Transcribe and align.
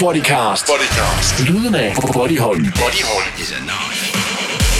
Bodycast. 0.00 0.66
Bodycast. 0.66 1.40
Lyden 1.48 1.74
af 1.74 1.94
Bodyhold. 2.12 2.56
Bodyhold. 2.56 3.24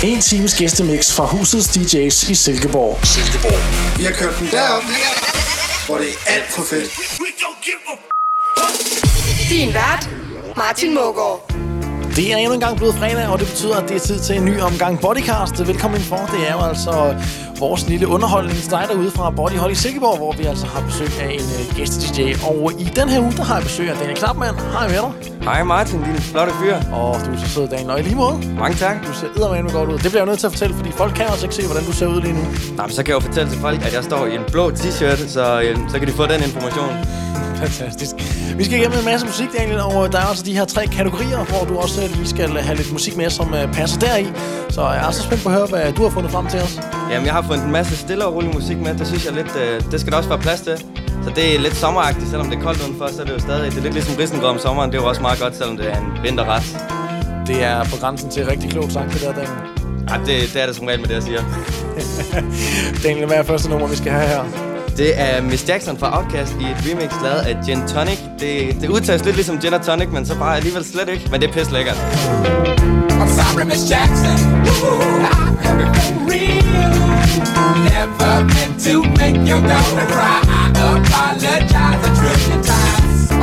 En 0.02 0.20
times 0.20 0.54
gæstemix 0.54 1.12
fra 1.12 1.24
husets 1.24 1.68
DJ's 1.76 2.30
i 2.30 2.34
Silkeborg. 2.34 2.98
Silkeborg. 3.06 3.98
Vi 3.98 4.04
har 4.04 4.12
kørt 4.12 4.38
den 4.38 4.48
derop, 4.50 4.82
hvor 5.86 5.98
det 5.98 6.06
er 6.08 6.32
alt 6.32 6.52
for 6.52 6.62
fedt. 6.62 6.90
Din 9.50 9.74
vært, 9.74 10.08
Martin 10.56 10.94
Mågaard. 10.94 11.52
Det 12.16 12.32
er 12.32 12.36
endnu 12.36 12.54
en 12.54 12.60
gang 12.60 12.76
blevet 12.76 12.94
fredag, 12.94 13.28
og 13.28 13.38
det 13.38 13.48
betyder, 13.48 13.76
at 13.76 13.88
det 13.88 13.96
er 13.96 14.00
tid 14.00 14.20
til 14.20 14.36
en 14.36 14.44
ny 14.44 14.60
omgang 14.60 15.00
Bodycast. 15.00 15.66
Velkommen 15.66 16.00
for. 16.00 16.30
Det 16.32 16.48
er 16.48 16.52
jo 16.52 16.60
altså 16.68 17.14
vores 17.60 17.88
lille 17.88 18.08
underholdningsdej 18.08 18.84
derude 18.86 19.10
fra 19.10 19.30
Bodyhold 19.30 19.72
i 19.72 19.74
Silkeborg, 19.74 20.16
hvor 20.16 20.32
vi 20.32 20.44
altså 20.44 20.66
har 20.66 20.80
besøg 20.86 21.08
af 21.20 21.30
en 21.32 21.40
uh, 21.40 21.76
gæste-DJ. 21.76 22.20
Og 22.50 22.72
i 22.78 22.84
den 22.84 23.08
her 23.08 23.20
uge, 23.20 23.32
der 23.32 23.42
har 23.42 23.54
jeg 23.54 23.62
besøg 23.64 23.90
af 23.90 23.96
Daniel 23.96 24.16
Knapman. 24.16 24.54
Hej 24.54 24.88
med 24.88 24.96
dig. 24.96 25.12
Hej 25.42 25.62
Martin, 25.62 26.02
din 26.02 26.14
flotte 26.14 26.52
fyr. 26.62 26.76
Og 26.92 27.20
du 27.26 27.32
er 27.32 27.36
så 27.36 27.48
sød, 27.48 27.68
Daniel. 27.68 27.90
Og 27.90 28.00
i 28.00 28.02
lige 28.02 28.16
måde, 28.16 28.36
Mange 28.58 28.76
tak. 28.76 28.96
du 29.06 29.12
ser 29.12 29.26
eddermame 29.36 29.70
godt 29.70 29.88
ud. 29.88 29.98
Det 29.98 30.10
bliver 30.10 30.22
jeg 30.22 30.26
nødt 30.26 30.38
til 30.38 30.46
at 30.46 30.52
fortælle, 30.52 30.76
fordi 30.76 30.90
folk 30.92 31.14
kan 31.14 31.26
også 31.26 31.44
ikke 31.46 31.54
se, 31.54 31.66
hvordan 31.66 31.84
du 31.84 31.92
ser 31.92 32.06
ud 32.06 32.20
lige 32.20 32.32
nu. 32.32 32.44
Nå, 32.76 32.82
men 32.82 32.90
så 32.90 33.02
kan 33.02 33.08
jeg 33.14 33.22
jo 33.22 33.26
fortælle 33.28 33.50
til 33.50 33.60
folk, 33.60 33.86
at 33.86 33.94
jeg 33.94 34.04
står 34.04 34.26
i 34.26 34.34
en 34.34 34.44
blå 34.52 34.70
t-shirt, 34.70 35.28
så, 35.28 35.60
øh, 35.64 35.76
så 35.88 35.98
kan 35.98 36.08
de 36.08 36.12
få 36.12 36.26
den 36.26 36.42
information. 36.42 36.90
Fantastisk. 37.62 38.14
Vi 38.56 38.64
skal 38.64 38.78
igennem 38.78 38.98
en 38.98 39.04
masse 39.04 39.26
musik, 39.26 39.48
Daniel, 39.58 39.80
og 39.80 40.12
der 40.12 40.18
er 40.18 40.26
altså 40.32 40.44
de 40.44 40.52
her 40.56 40.64
tre 40.64 40.86
kategorier, 40.86 41.44
hvor 41.44 41.64
du 41.64 41.78
også 41.78 42.08
lige 42.14 42.28
skal 42.28 42.50
have 42.50 42.76
lidt 42.76 42.92
musik 42.92 43.16
med, 43.16 43.30
som 43.30 43.54
passer 43.72 44.00
deri. 44.00 44.26
Så 44.70 44.82
jeg 44.82 45.06
er 45.08 45.10
så 45.10 45.22
spændt 45.22 45.42
på 45.42 45.48
at 45.48 45.54
høre, 45.54 45.66
hvad 45.66 45.92
du 45.92 46.02
har 46.02 46.10
fundet 46.10 46.32
frem 46.32 46.46
til 46.46 46.60
os. 46.60 46.80
Jamen, 47.10 47.26
jeg 47.26 47.34
har 47.34 47.42
fundet 47.50 47.66
en 47.66 47.72
masse 47.72 47.96
stille 47.96 48.26
og 48.26 48.34
rolig 48.34 48.54
musik 48.54 48.78
med. 48.78 48.94
Det 48.94 49.06
synes 49.06 49.24
jeg 49.26 49.34
lidt, 49.34 49.56
øh, 49.56 49.92
det 49.92 50.00
skal 50.00 50.10
der 50.12 50.18
også 50.18 50.28
være 50.28 50.38
plads 50.38 50.60
til. 50.60 50.76
Så 51.24 51.30
det 51.36 51.54
er 51.54 51.58
lidt 51.60 51.76
sommeragtigt, 51.76 52.28
selvom 52.30 52.46
det 52.50 52.58
er 52.58 52.62
koldt 52.62 52.82
udenfor, 52.82 53.08
så 53.08 53.20
er 53.22 53.26
det 53.26 53.32
jo 53.32 53.38
stadig, 53.38 53.72
det 53.72 53.78
er 53.78 53.82
lidt 53.82 53.94
ligesom 53.94 54.14
risengrød 54.18 54.50
om 54.50 54.58
sommeren. 54.58 54.90
Det 54.90 54.98
er 54.98 55.02
jo 55.02 55.08
også 55.08 55.22
meget 55.22 55.40
godt, 55.40 55.56
selvom 55.56 55.76
det 55.76 55.86
er 55.92 55.96
en 55.98 56.06
vinterret. 56.22 56.62
Det 57.46 57.62
er 57.62 57.84
på 57.84 57.96
grænsen 58.00 58.30
til 58.30 58.46
rigtig 58.46 58.70
klogt 58.70 58.92
sagt, 58.92 59.12
det 59.12 59.20
der, 59.20 59.32
Daniel. 59.32 59.60
Ej, 60.08 60.16
det, 60.16 60.50
det 60.52 60.62
er 60.62 60.66
det 60.66 60.76
som 60.76 60.86
regel 60.86 61.00
med 61.00 61.08
det, 61.08 61.14
jeg 61.14 61.22
siger. 61.22 61.42
Daniel, 63.04 63.26
hvad 63.26 63.36
er 63.36 63.42
første 63.42 63.70
nummer, 63.70 63.86
vi 63.86 63.96
skal 63.96 64.12
have 64.12 64.28
her? 64.28 64.42
Det 64.96 65.20
er 65.20 65.42
Miss 65.42 65.68
Jackson 65.68 65.98
fra 65.98 66.18
Outkast 66.18 66.52
i 66.60 66.64
et 66.64 66.76
remix 66.86 67.12
lavet 67.22 67.40
af 67.40 67.56
Gin 67.66 67.88
Tonic. 67.88 68.18
Det, 68.40 68.80
det 68.80 68.88
udtages 68.88 69.24
lidt 69.24 69.36
ligesom 69.36 69.58
Gin 69.58 69.72
Tonic, 69.86 70.08
men 70.08 70.26
så 70.26 70.38
bare 70.38 70.56
alligevel 70.56 70.84
slet 70.84 71.08
ikke. 71.08 71.28
Men 71.30 71.40
det 71.40 71.48
er 71.48 71.52
pisse 71.52 71.72
lækkert. 71.72 72.99
I'm 73.20 73.28
sorry, 73.28 73.64
Miss 73.66 73.88
Jackson. 73.88 74.38
Ooh, 74.66 75.20
I 75.22 75.54
have 75.62 75.80
it 75.80 75.90
for 75.94 76.12
real. 76.24 76.60
Never 77.84 78.44
meant 78.46 78.80
to 78.80 79.02
make 79.18 79.36
your 79.46 79.60
daughter 79.60 80.06
cry. 80.06 80.40
I 80.46 80.70
apologize 80.72 82.00
a 82.02 82.14
trillion 82.16 82.62
times. 82.62 82.79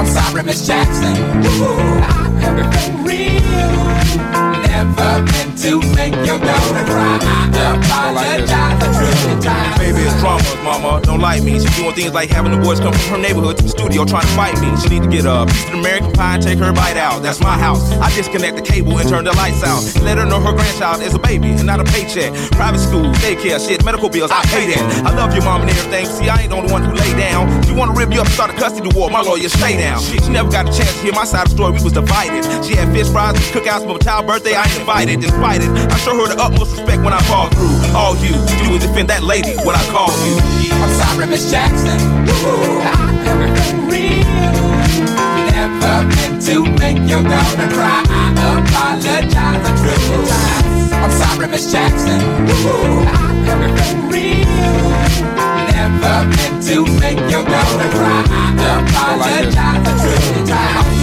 Sorry, 0.07 0.43
Miss 0.43 0.65
Jackson. 0.65 1.15
Ooh, 1.15 1.99
I 2.01 2.29
have 2.41 2.57
it 2.59 2.67
for 2.73 2.91
real. 3.03 3.37
Never 4.67 5.23
meant 5.23 5.57
to 5.59 5.79
make 5.95 6.15
your 6.25 6.39
daughter 6.39 6.85
cry. 6.85 7.19
I 7.21 7.75
apologize. 7.75 8.77
Baby, 9.77 10.01
it's 10.01 10.19
drama, 10.19 10.43
mama. 10.63 11.01
Don't 11.03 11.19
like 11.19 11.43
me. 11.43 11.59
She 11.59 11.81
doing 11.81 11.95
things 11.95 12.13
like 12.13 12.29
having 12.29 12.51
the 12.51 12.57
boys 12.57 12.79
come 12.79 12.93
from 12.93 13.11
her 13.11 13.17
neighborhood 13.17 13.57
to 13.57 13.63
the 13.63 13.69
studio 13.69 14.05
trying 14.05 14.23
to 14.23 14.33
fight 14.33 14.59
me. 14.61 14.69
She 14.77 14.89
need 14.89 15.03
to 15.03 15.09
get 15.09 15.25
a 15.25 15.45
piece 15.45 15.67
of 15.67 15.73
American 15.75 16.11
pie 16.13 16.35
and 16.35 16.43
take 16.43 16.59
her 16.59 16.71
bite 16.71 16.97
out. 16.97 17.23
That's 17.23 17.39
my 17.41 17.57
house. 17.57 17.91
I 17.97 18.13
disconnect 18.15 18.55
the 18.57 18.61
cable 18.61 18.97
and 18.97 19.09
turn 19.09 19.25
the 19.25 19.33
lights 19.33 19.63
out. 19.63 19.81
Let 20.03 20.17
her 20.17 20.25
know 20.25 20.39
her 20.39 20.53
grandchild 20.53 21.01
is 21.01 21.13
a 21.15 21.19
baby 21.19 21.49
and 21.49 21.65
not 21.65 21.79
a 21.79 21.83
paycheck. 21.83 22.33
Private 22.51 22.79
school, 22.79 23.11
daycare, 23.25 23.59
shit, 23.65 23.83
medical 23.83 24.09
bills, 24.09 24.31
I 24.31 24.43
pay 24.45 24.67
that. 24.73 25.05
I 25.05 25.15
love 25.15 25.33
your 25.33 25.43
mom 25.43 25.61
and 25.61 25.69
everything. 25.69 26.05
See, 26.05 26.29
I 26.29 26.41
ain't 26.41 26.51
the 26.51 26.57
only 26.57 26.71
one 26.71 26.83
who 26.83 26.93
lay 26.93 27.13
down. 27.17 27.49
She 27.63 27.73
wanna 27.73 27.93
rip 27.93 28.13
you 28.13 28.21
up, 28.21 28.27
start 28.27 28.51
a 28.51 28.53
custody 28.53 28.89
war. 28.95 29.09
My 29.09 29.21
lawyer, 29.21 29.49
stay 29.49 29.77
down. 29.77 29.96
She 29.99 30.29
never 30.29 30.49
got 30.51 30.69
a 30.69 30.71
chance 30.71 30.93
to 30.93 31.01
hear 31.01 31.13
my 31.13 31.25
side 31.25 31.47
of 31.47 31.49
the 31.49 31.55
story. 31.55 31.71
We 31.73 31.83
was 31.83 31.93
divided. 31.93 32.43
She 32.63 32.75
had 32.75 32.91
fish 32.93 33.09
fries, 33.09 33.35
cookouts 33.51 33.87
my 33.87 33.97
child's 33.97 34.27
birthday. 34.27 34.53
I 34.55 34.65
invited, 34.77 35.21
despite 35.21 35.61
it. 35.61 35.69
I 35.69 35.97
show 35.97 36.13
her 36.17 36.27
the 36.27 36.37
utmost 36.41 36.77
respect 36.77 37.03
when 37.03 37.13
I 37.13 37.21
fall 37.23 37.49
through. 37.49 37.73
All 37.95 38.15
you 38.17 38.33
do 38.61 38.75
is 38.75 38.85
defend 38.85 39.09
that 39.09 39.23
lady 39.23 39.55
when 39.65 39.75
I 39.75 39.83
call 39.89 40.11
you. 40.27 40.37
I'm 40.77 40.93
sorry, 40.93 41.25
Miss 41.27 41.49
Jackson. 41.49 41.97
Ooh, 42.29 42.81
I 42.83 43.17
it 43.41 43.57
for 43.57 43.77
real. 43.89 44.23
Never 45.49 46.05
meant 46.05 46.41
to 46.45 46.55
make 46.77 46.99
your 47.09 47.23
daughter 47.23 47.67
cry. 47.73 48.03
I 48.05 48.35
apologize 48.61 49.63
a 49.65 49.71
trillion 49.81 50.21
times. 50.27 50.91
I'm 50.93 51.11
sorry, 51.11 51.47
Miss 51.47 51.71
Jackson. 51.71 52.21
Ooh, 52.21 53.01
I 53.07 53.33
it 53.65 53.73
for 53.81 53.97
real. 54.13 55.56
Never 55.87 56.27
meant 56.27 56.63
to 56.67 56.85
make 56.99 57.17
your 57.31 57.45
daughter 57.45 57.89
cry. 57.95 58.23
I 58.29 58.75
apologize 58.81 59.87
a 59.87 59.93
trillion 60.01 60.43
times. 60.45 60.97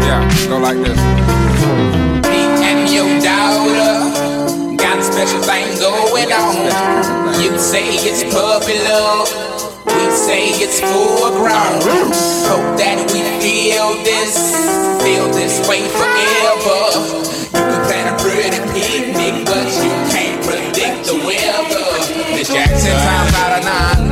Yeah, 0.00 0.48
go 0.48 0.56
like 0.58 0.78
this. 0.78 1.07
Going 5.78 6.30
on. 6.32 6.56
You 7.40 7.56
say 7.58 7.86
it's 8.02 8.22
puppy 8.34 8.78
love, 8.90 9.30
we 9.86 10.10
say 10.10 10.50
it's 10.58 10.80
full 10.80 11.30
grown. 11.38 11.78
Hope 12.50 12.76
that 12.78 12.98
we 13.14 13.22
feel 13.38 13.94
this, 14.02 14.34
feel 15.02 15.30
this 15.30 15.62
way 15.68 15.86
forever. 15.86 16.82
You 17.54 17.62
can 17.62 17.82
plan 17.86 18.06
a 18.12 18.16
pretty 18.18 18.58
picnic, 18.74 19.46
but 19.46 19.66
you 19.78 19.90
can't 20.10 20.38
predict 20.42 21.06
the 21.06 21.16
weather. 21.22 21.86
Miss 22.34 22.48
Jackson, 22.48 22.94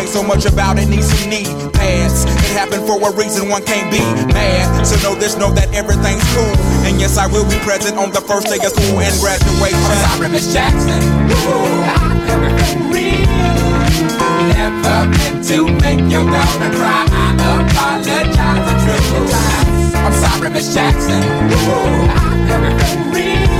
pray 0.00 0.08
so 0.08 0.22
much 0.22 0.46
about 0.46 0.78
it, 0.78 0.88
need 0.88 1.04
some 1.04 1.28
knee 1.28 1.44
pads. 1.76 2.24
It 2.24 2.56
happened 2.56 2.86
for 2.88 2.96
a 2.96 3.12
reason, 3.16 3.48
one 3.48 3.62
can't 3.64 3.90
be 3.92 4.00
mad. 4.32 4.86
So 4.86 4.96
know 5.04 5.14
this, 5.14 5.36
know 5.36 5.52
that 5.52 5.68
everything's 5.74 6.24
cool. 6.32 6.54
And 6.88 6.98
yes, 6.98 7.18
I 7.18 7.26
will 7.26 7.44
be 7.44 7.58
present 7.60 7.98
on 7.98 8.10
the 8.10 8.20
first 8.20 8.48
day 8.48 8.56
of 8.64 8.72
school 8.72 9.00
and 9.00 9.12
graduation. 9.20 9.76
I'm 9.76 10.00
sorry, 10.08 10.28
Miss 10.32 10.52
Jackson. 10.52 11.00
Ooh, 11.04 11.84
I 11.84 12.16
it 12.48 12.54
for 12.64 12.80
real. 12.88 13.28
Never 14.56 15.12
meant 15.12 15.44
to 15.52 15.68
make 15.84 16.00
your 16.08 16.24
daughter 16.24 16.70
cry. 16.80 17.04
I 17.04 17.60
apologize 17.60 18.64
a 18.64 18.74
trillion 18.80 19.24
times. 19.28 19.94
I'm 20.00 20.14
sorry, 20.16 20.48
Miss 20.50 20.72
Jackson. 20.72 21.20
Ooh, 21.20 22.08
I 22.08 22.32
it 22.56 22.76
for 22.80 22.96
real. 23.12 23.50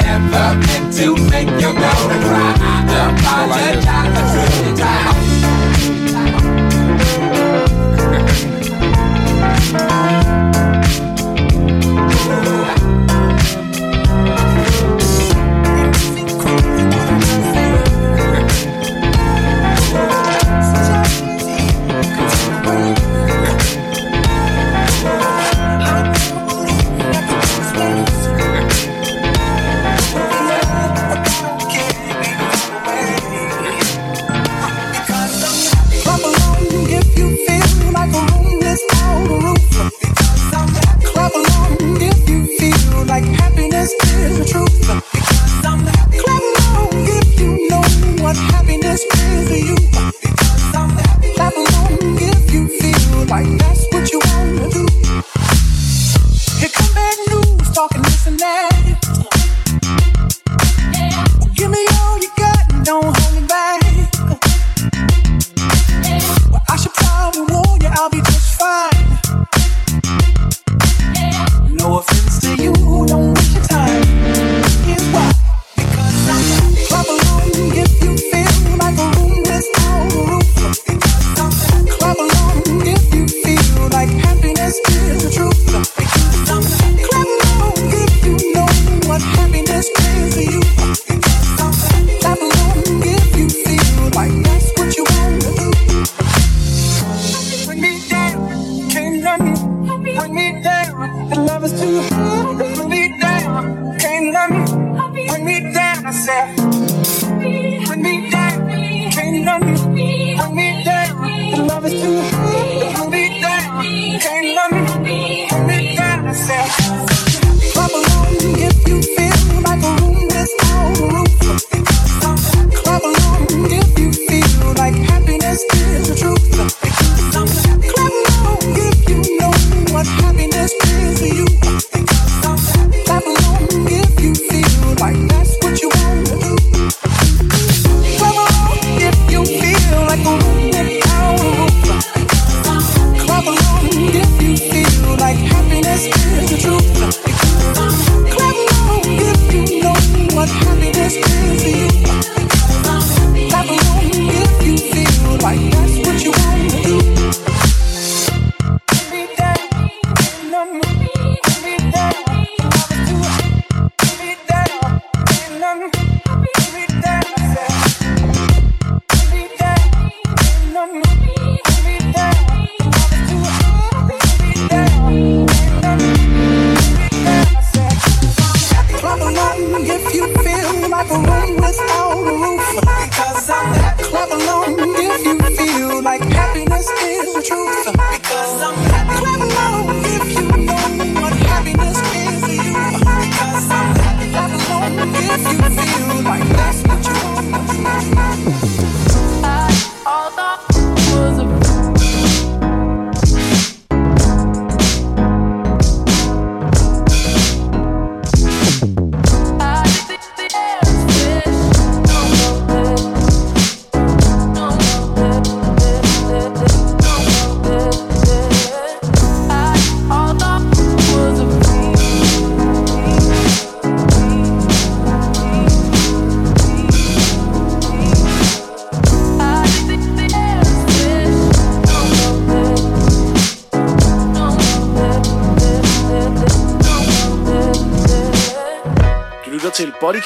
Never 0.00 0.46
meant 0.56 0.88
to 0.96 1.06
make 1.28 1.52
your 1.60 1.74
daughter 1.76 2.18
cry. 2.24 2.52
I 2.56 3.12
apologize 3.12 4.14
a 4.16 4.24
trillion 4.32 4.76
times. 4.76 5.17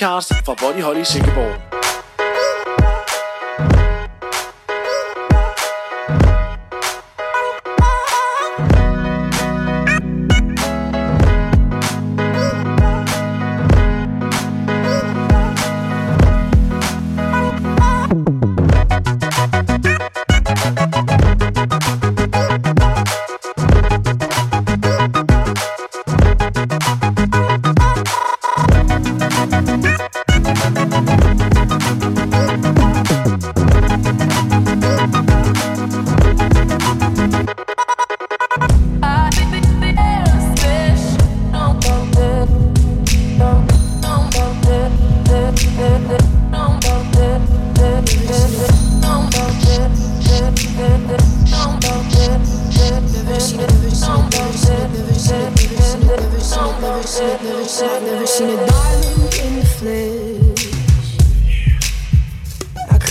podcast 0.02 0.34
fra 0.44 0.54
Body 0.54 0.82
Holly 0.82 1.04
Silkeborg. 1.04 1.71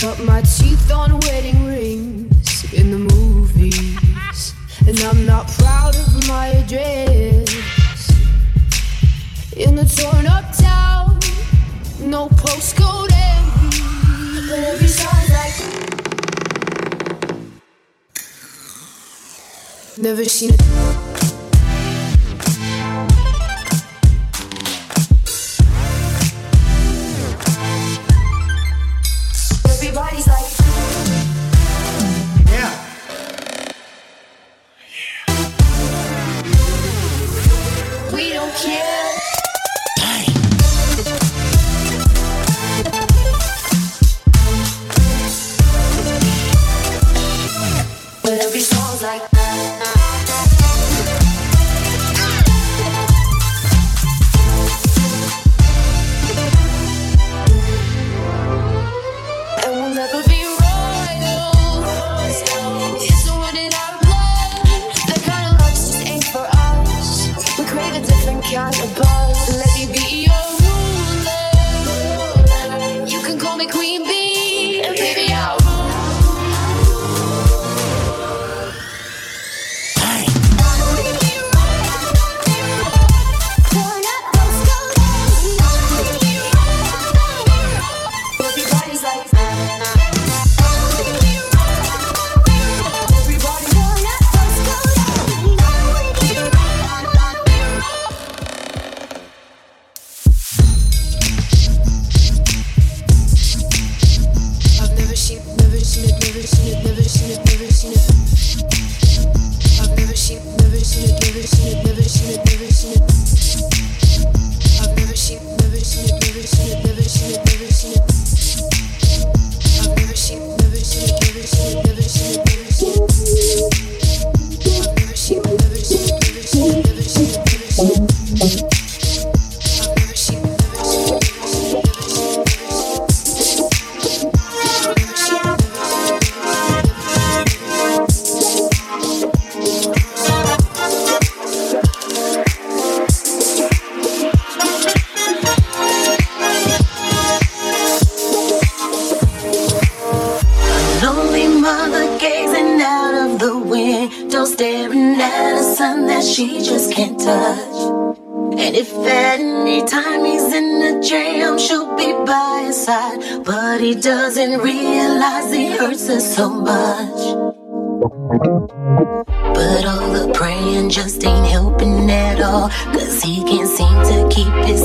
Cut 0.02 0.18
my 0.24 0.42
teeth 0.42 0.90
on 0.90 1.20
wedding 1.20 1.64
rings 1.64 2.74
in 2.74 2.90
the 2.90 2.98
movies. 2.98 4.52
And 4.84 4.98
I'm 4.98 5.24
not 5.24 5.46
proud 5.46 5.94
of 5.94 6.26
my 6.26 6.48
address. 6.48 8.10
In 9.56 9.76
the 9.76 9.84
torn 9.84 10.26
up 10.26 10.50
town, 10.56 11.20
no 12.00 12.28
postcode 12.30 13.12
envy. 13.14 14.50
But 14.50 14.58
every 14.64 14.88
song's 14.88 15.30
like. 15.30 15.54
Never 19.98 20.24
seen 20.24 20.50
it. 20.52 21.01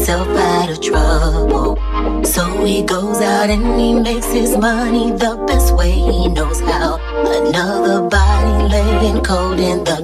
Himself 0.08 0.38
out 0.38 0.70
of 0.70 0.80
trouble. 0.80 1.76
So 2.24 2.64
he 2.64 2.82
goes 2.82 3.20
out 3.22 3.50
and 3.50 3.80
he 3.80 3.94
makes 3.94 4.28
his 4.28 4.56
money 4.58 5.12
the 5.12 5.44
best 5.46 5.76
way 5.76 5.92
he 5.92 6.30
knows 6.30 6.62
how. 6.62 6.98
Another 7.26 8.08
body 8.08 8.70
laying 8.70 9.22
cold 9.22 9.60
in 9.60 9.84
the 9.84 9.97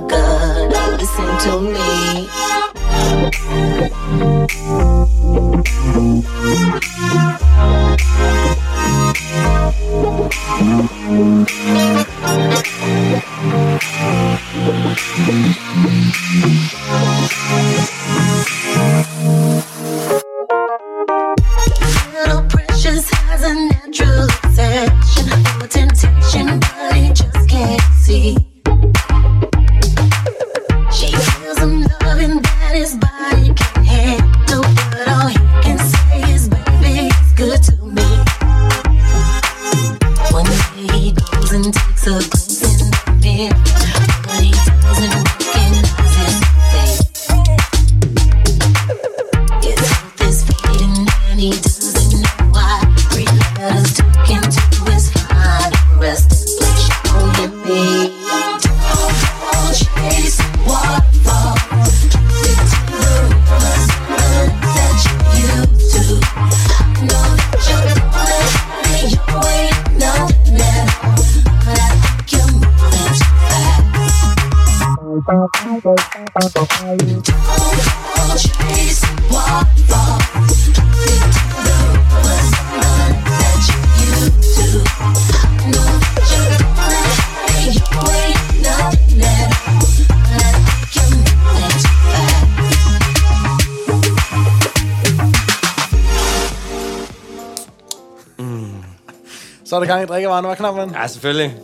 gang 99.94 100.04
i 100.04 100.14
drikkevaren. 100.14 100.46
Hvad 100.46 100.56
knap, 100.56 100.76
mand? 100.76 100.92
Ja, 101.02 101.08
selvfølgelig. 101.08 101.56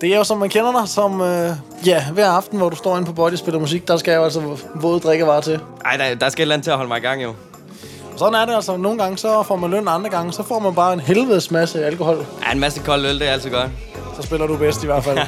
Det 0.00 0.12
er 0.12 0.16
jo, 0.16 0.24
som 0.24 0.38
man 0.38 0.48
kender 0.48 0.80
dig, 0.80 0.88
som... 0.88 1.20
Øh, 1.20 1.52
ja, 1.86 2.04
hver 2.12 2.28
aften, 2.30 2.58
hvor 2.58 2.68
du 2.68 2.76
står 2.76 2.96
inde 2.96 3.06
på 3.06 3.12
Body 3.12 3.32
og 3.32 3.38
spiller 3.38 3.60
musik, 3.60 3.88
der 3.88 3.96
skal 3.96 4.14
jo 4.14 4.24
altså 4.24 4.56
våde 4.74 5.00
drikkevarer 5.00 5.40
til. 5.40 5.60
Ej, 5.84 5.96
der, 5.96 6.14
der 6.14 6.28
skal 6.28 6.42
et 6.42 6.44
eller 6.44 6.54
andet 6.54 6.64
til 6.64 6.70
at 6.70 6.76
holde 6.76 6.88
mig 6.88 6.98
i 6.98 7.00
gang, 7.00 7.22
jo. 7.22 7.34
Og 8.12 8.18
sådan 8.18 8.34
er 8.34 8.44
det 8.46 8.54
altså. 8.54 8.76
Nogle 8.76 8.98
gange 9.02 9.18
så 9.18 9.42
får 9.42 9.56
man 9.56 9.70
løn, 9.70 9.88
andre 9.88 10.10
gange 10.10 10.32
så 10.32 10.42
får 10.42 10.58
man 10.58 10.74
bare 10.74 10.92
en 10.92 11.00
helvedes 11.00 11.50
masse 11.50 11.84
alkohol. 11.84 12.26
Ja, 12.46 12.52
en 12.52 12.60
masse 12.60 12.80
kold 12.80 13.06
øl, 13.06 13.20
det 13.20 13.28
er 13.28 13.32
altid 13.32 13.50
godt. 13.50 13.70
Så 14.16 14.22
spiller 14.22 14.46
du 14.46 14.56
bedst 14.56 14.82
i 14.82 14.86
hvert 14.86 15.04
fald. 15.04 15.18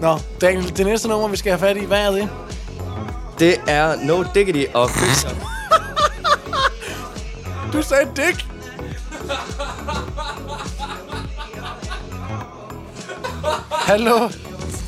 Nå, 0.00 0.18
Daniel, 0.40 0.76
det 0.76 0.86
næste 0.86 1.08
nummer, 1.08 1.28
vi 1.28 1.36
skal 1.36 1.50
have 1.52 1.58
fat 1.58 1.76
i, 1.76 1.84
hvad 1.84 1.98
er 1.98 2.10
det? 2.10 2.28
Det 3.38 3.60
er 3.66 3.96
No 4.02 4.24
Diggity 4.34 4.64
og 4.74 4.90
Quickshot. 4.90 5.36
Du 7.72 7.82
sagde 7.82 8.08
dick. 8.16 8.46
Hallo? 13.86 14.28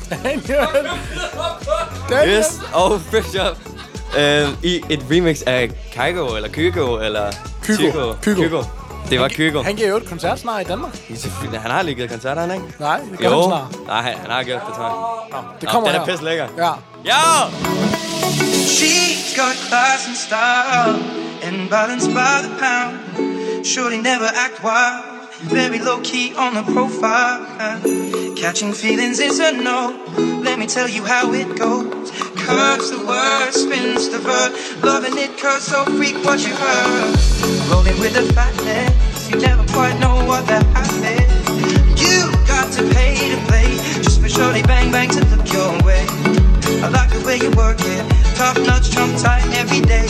Daniel? 0.09 0.67
Daniel? 2.09 2.37
Yes, 2.37 2.59
og 2.73 3.01
Quickshot. 3.11 3.57
Øh, 4.17 4.49
I 4.63 4.81
et 4.89 5.05
remix 5.11 5.41
af 5.45 5.69
Kygo, 5.93 6.35
eller 6.35 6.49
Kygo, 6.49 6.97
eller... 6.97 7.31
Kygo. 7.63 8.13
Kygo. 8.21 8.43
Kygo. 8.43 8.63
Det 9.09 9.19
var 9.19 9.27
Kygo. 9.27 9.61
Han 9.63 9.75
giver 9.75 9.89
jo 9.89 9.97
et 9.97 10.05
koncert 10.09 10.39
snart 10.39 10.61
i 10.61 10.65
Danmark. 10.65 10.97
Han 11.53 11.71
har 11.71 11.81
lige 11.81 11.95
givet 11.95 12.09
koncerter, 12.11 12.41
han 12.41 12.51
ikke? 12.51 12.65
Nej, 12.79 12.99
det 13.11 13.19
gør 13.19 13.29
Jo. 13.29 13.41
han 13.41 13.49
snart. 13.49 13.87
Nej, 13.87 14.01
han, 14.01 14.31
har 14.31 14.43
gjort 14.43 14.61
det, 14.67 14.75
tror 14.75 14.83
jeg. 14.83 14.93
Nå, 15.31 15.37
det 15.61 15.69
kommer 15.69 15.89
den 15.89 15.95
her. 15.95 16.01
er 16.01 16.05
pisse 16.05 16.23
lækker. 16.23 16.47
Ja. 16.57 16.71
Ja! 17.05 17.43
She's 18.77 19.39
got 19.41 19.55
class 19.69 20.07
and 20.07 20.15
style 20.27 20.95
and 21.43 21.69
balance 21.69 22.07
by 22.07 22.35
the 22.45 22.53
pound. 22.63 22.93
Surely 23.65 23.97
never 23.97 24.27
act 24.45 24.57
wild, 24.63 24.99
very 25.51 25.79
low 25.87 25.99
key 26.03 26.27
on 26.37 26.51
the 26.55 26.63
profile. 26.73 27.37
Catching 28.47 28.71
feelings 28.71 29.19
is 29.19 29.39
a 29.39 29.51
no. 29.51 29.91
Let 30.41 30.57
me 30.57 30.67
tell 30.67 30.87
you 30.87 31.03
how 31.03 31.33
it 31.33 31.59
goes. 31.59 32.11
Curves 32.37 32.91
the 32.91 33.05
word, 33.05 33.51
spins 33.51 34.07
the 34.07 34.19
verb. 34.19 34.55
Loving 34.81 35.17
it 35.17 35.37
cause 35.37 35.63
so 35.63 35.83
freak 35.83 36.15
what 36.23 36.39
you 36.47 36.55
heard. 36.55 37.19
Rolling 37.69 37.99
with 37.99 38.13
the 38.13 38.23
fatness, 38.33 39.29
you 39.29 39.37
never 39.41 39.65
quite 39.73 39.99
know 39.99 40.23
what 40.23 40.47
the 40.47 40.63
half 40.71 40.95
is. 41.03 42.01
You 42.01 42.31
got 42.47 42.71
to 42.71 42.83
pay 42.95 43.35
to 43.35 43.47
play, 43.47 43.67
just 44.01 44.21
for 44.21 44.29
surely 44.29 44.63
bang 44.63 44.93
bang 44.93 45.09
to 45.09 45.25
look 45.25 45.51
your 45.51 45.73
way. 45.83 46.05
I 46.79 46.87
like 46.87 47.11
the 47.11 47.23
way 47.27 47.39
you 47.43 47.51
work 47.51 47.79
it, 47.81 48.09
tough 48.37 48.57
nuts 48.65 48.89
trump 48.89 49.17
tight 49.17 49.43
every 49.57 49.81
day. 49.81 50.07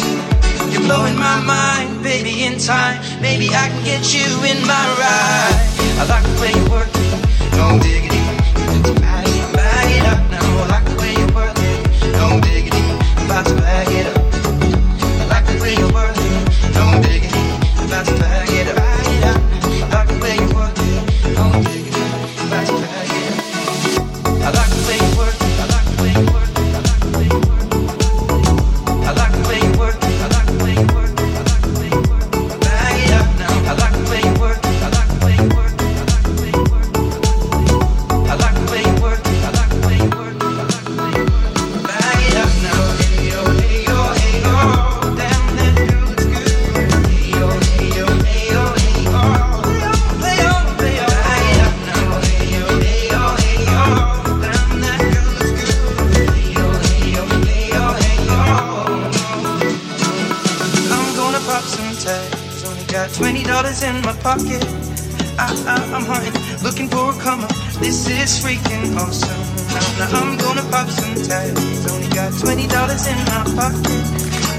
You're 0.72 0.82
blowing 0.82 1.18
my 1.18 1.40
mind, 1.42 2.04
baby. 2.04 2.44
In 2.44 2.60
time, 2.60 3.02
maybe 3.22 3.50
I 3.50 3.70
can 3.70 3.84
get 3.86 4.14
you 4.14 4.28
in 4.44 4.60
my 4.68 4.86
ride. 5.00 5.56
I 6.00 6.06
like 6.08 6.24
the 6.24 6.36
way 6.42 6.52
you 6.54 6.66
work 6.70 6.90
it, 6.94 7.20
no 7.56 7.80
diggity. 7.80 8.22
Just 8.84 9.02
bag 9.02 9.28
it, 9.28 9.56
bag 9.56 9.88
it 9.98 10.06
up 10.06 10.22
now. 10.30 10.64
I 10.64 10.68
like 10.68 10.86
the 10.86 10.96
way 11.02 11.12
you 11.16 11.28
work 11.34 11.58
it, 11.58 11.78
no 12.14 12.40
diggity. 12.42 12.84
I'm 13.18 13.26
about 13.26 13.46
to 13.48 13.56
bag 13.56 13.88
it 13.92 14.08
up. 14.08 14.17
Now 69.98 70.14
I'm 70.14 70.38
gonna 70.38 70.62
pop 70.70 70.88
some 70.90 71.16
tags. 71.26 71.58
Only 71.90 72.08
got 72.14 72.30
twenty 72.38 72.68
dollars 72.68 73.08
in 73.08 73.18
my 73.26 73.42
pocket. 73.58 74.06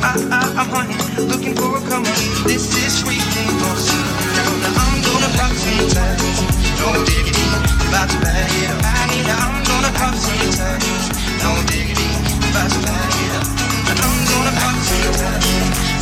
I, 0.03 0.19
I, 0.35 0.41
I'm 0.59 0.69
hunting, 0.75 0.99
looking 1.31 1.55
for 1.55 1.79
a 1.79 1.83
company. 1.87 2.27
This 2.43 2.67
is 2.75 2.99
freaking 3.07 3.47
awesome. 3.71 4.03
Now, 4.35 4.51
now 4.67 4.83
I'm 4.83 4.99
gonna 4.99 5.31
pop 5.39 5.55
some 5.55 5.87
tags. 5.95 6.43
No 6.83 6.91
diggity, 7.07 7.47
about 7.87 8.11
to 8.11 8.19
bag 8.19 8.51
it 8.51 8.71
up. 8.71 8.83
Now 8.83 9.47
I'm 9.47 9.63
gonna 9.63 9.93
pop 9.95 10.15
some 10.19 10.43
tags. 10.59 11.07
No 11.39 11.55
diggity, 11.71 12.11
about 12.51 12.71
to 12.75 12.79
bag 12.83 13.15
it 13.23 13.33
up. 13.39 13.47
Now 13.95 14.11
I'm 14.11 14.19
gonna 14.27 14.55
pop 14.59 14.75
some 14.75 15.15
tags. 15.23 15.47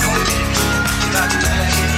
No 0.00 0.11
diggity, 0.25 0.64
about 1.12 1.28
to 1.28 1.38
bag 1.45 1.76
it 1.76 1.90
up. 1.93 1.96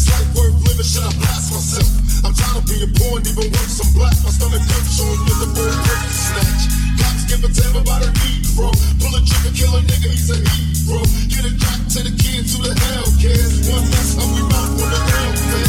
this 0.00 0.08
life 0.08 0.32
worth 0.32 0.56
living, 0.64 0.88
should 0.88 1.04
I 1.04 1.12
blast 1.20 1.52
myself? 1.52 1.88
I'm 2.24 2.32
tired 2.32 2.56
of 2.56 2.64
being 2.64 2.88
poor 2.96 3.20
and 3.20 3.26
even 3.28 3.52
worse, 3.52 3.76
I'm 3.84 3.92
black. 3.92 4.16
My 4.24 4.32
stomach 4.32 4.64
hurts, 4.64 4.96
so 4.96 5.04
I'm 5.04 5.20
looking 5.28 5.52
for 5.52 5.68
a 5.68 5.76
quick 5.76 6.04
snatch. 6.08 6.62
Cops 6.96 7.24
give 7.28 7.44
a 7.44 7.48
damn 7.52 7.76
about 7.76 8.00
her 8.04 8.12
beat, 8.24 8.42
bro. 8.56 8.72
Pull 9.00 9.12
a 9.12 9.20
trigger, 9.20 9.52
kill 9.52 9.72
a 9.76 9.80
nigga, 9.84 10.08
he's 10.08 10.30
a 10.32 10.36
hero. 10.40 11.04
Get 11.28 11.44
a 11.44 11.52
crack 11.60 11.80
to 11.96 12.00
the 12.00 12.12
kids, 12.16 12.56
who 12.56 12.64
the 12.64 12.72
hell 12.72 13.08
cares? 13.20 13.68
One 13.68 13.84
less, 13.92 14.16
how 14.16 14.28
we 14.32 14.40
rock 14.48 14.70
for 14.80 14.88
the 14.88 15.00
hell 15.00 15.32
man. 15.36 15.68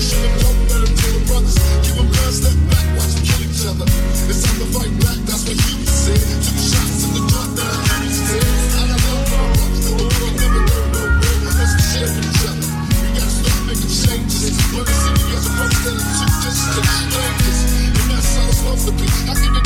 Shoot 0.00 0.24
them, 0.24 0.34
don't 0.40 0.60
let 0.72 0.80
them 0.80 0.94
kill 0.96 1.14
the 1.16 1.22
brothers. 1.28 1.56
Give 1.84 1.96
them 2.00 2.08
guns, 2.08 2.36
step 2.40 2.56
back, 2.72 2.86
watch 2.96 3.12
them 3.12 3.24
kill 3.28 3.40
each 3.44 3.62
other. 3.68 3.88
It's 4.30 4.40
time 4.40 4.58
to 4.64 4.66
fight 4.72 4.94
back, 5.04 5.18
that's 5.28 5.44
what 5.44 5.56
you 5.56 5.76
said. 5.84 6.20
Two 6.48 6.56
shots. 6.56 6.89
Distant 16.82 17.12
strangers. 17.12 17.60
And 18.00 18.10
that's 18.10 18.36
how 18.36 18.48
it's 18.48 18.56
supposed 18.58 18.86
to 18.88 18.92
be. 18.92 19.08
I 19.30 19.34
think 19.34 19.59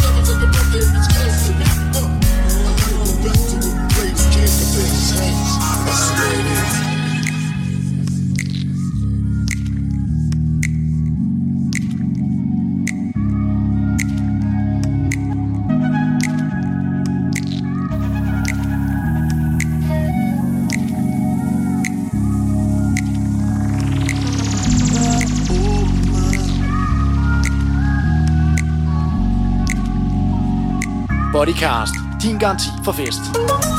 Bodycast. 31.45 31.95
Din 32.19 32.39
garanti 32.39 32.71
for 32.83 32.95
fest. 32.95 33.74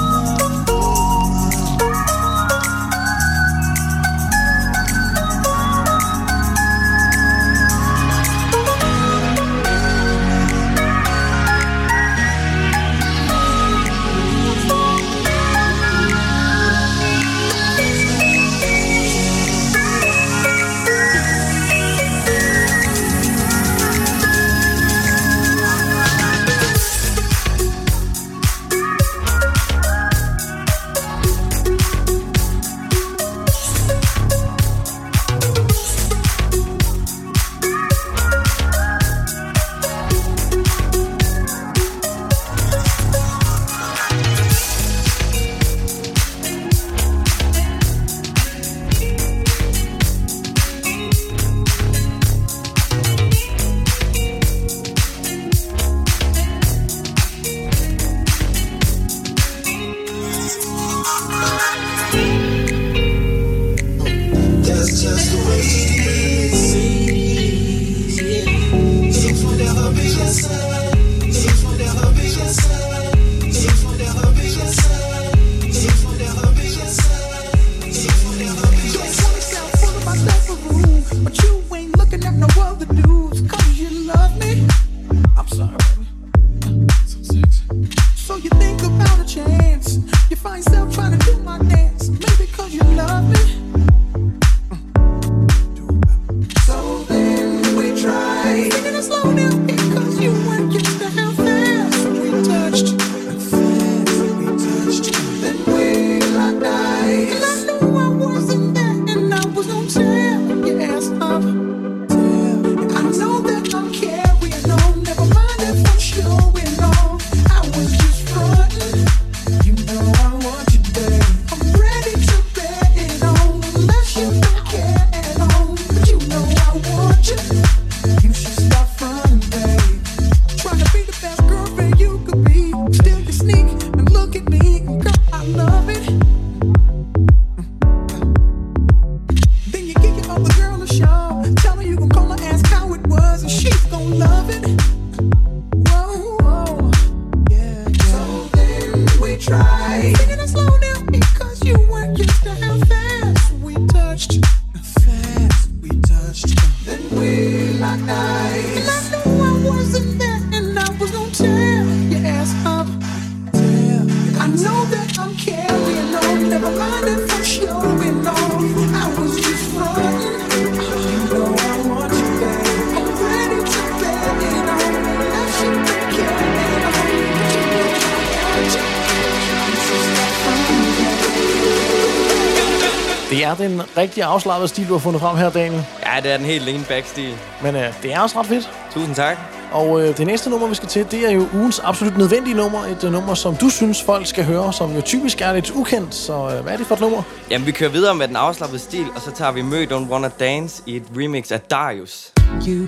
Rigtig 183.97 184.23
afslappede 184.23 184.67
stil, 184.67 184.87
du 184.87 184.93
har 184.93 184.99
fundet 184.99 185.21
frem 185.21 185.37
her, 185.37 185.49
Daniel. 185.49 185.85
Ja, 186.05 186.21
det 186.21 186.31
er 186.31 186.37
den 186.37 186.45
helt 186.45 186.65
lean 186.65 186.85
back 186.87 187.07
stil. 187.07 187.37
Men 187.63 187.75
øh, 187.75 187.93
det 188.03 188.13
er 188.13 188.19
også 188.19 188.39
ret 188.39 188.45
fedt. 188.45 188.71
Tusind 188.93 189.15
tak. 189.15 189.37
Og 189.71 190.01
øh, 190.01 190.17
det 190.17 190.27
næste 190.27 190.49
nummer, 190.49 190.67
vi 190.67 190.75
skal 190.75 190.89
til, 190.89 191.11
det 191.11 191.27
er 191.27 191.31
jo 191.31 191.47
ugens 191.53 191.79
absolut 191.79 192.17
nødvendige 192.17 192.55
nummer. 192.55 192.79
Et 192.85 193.03
øh, 193.03 193.11
nummer, 193.11 193.33
som 193.33 193.55
du 193.55 193.69
synes, 193.69 194.03
folk 194.03 194.27
skal 194.27 194.45
høre, 194.45 194.73
som 194.73 194.95
jo 194.95 195.01
typisk 195.01 195.41
er 195.41 195.53
lidt 195.53 195.71
ukendt. 195.71 196.15
Så 196.15 196.33
øh, 196.33 196.63
hvad 196.63 196.73
er 196.73 196.77
det 196.77 196.87
for 196.87 196.95
et 196.95 197.01
nummer? 197.01 197.21
Jamen, 197.49 197.67
vi 197.67 197.71
kører 197.71 197.89
videre 197.89 198.15
med 198.15 198.27
den 198.27 198.35
afslappede 198.35 198.79
stil, 198.79 199.05
og 199.15 199.21
så 199.21 199.31
tager 199.31 199.51
vi 199.51 199.61
Mø 199.61 199.85
Don't 199.85 200.11
Wanna 200.11 200.29
Dance 200.39 200.83
i 200.85 200.95
et 200.95 201.03
remix 201.15 201.51
af 201.51 201.61
Darius. 201.61 202.31
You. 202.67 202.87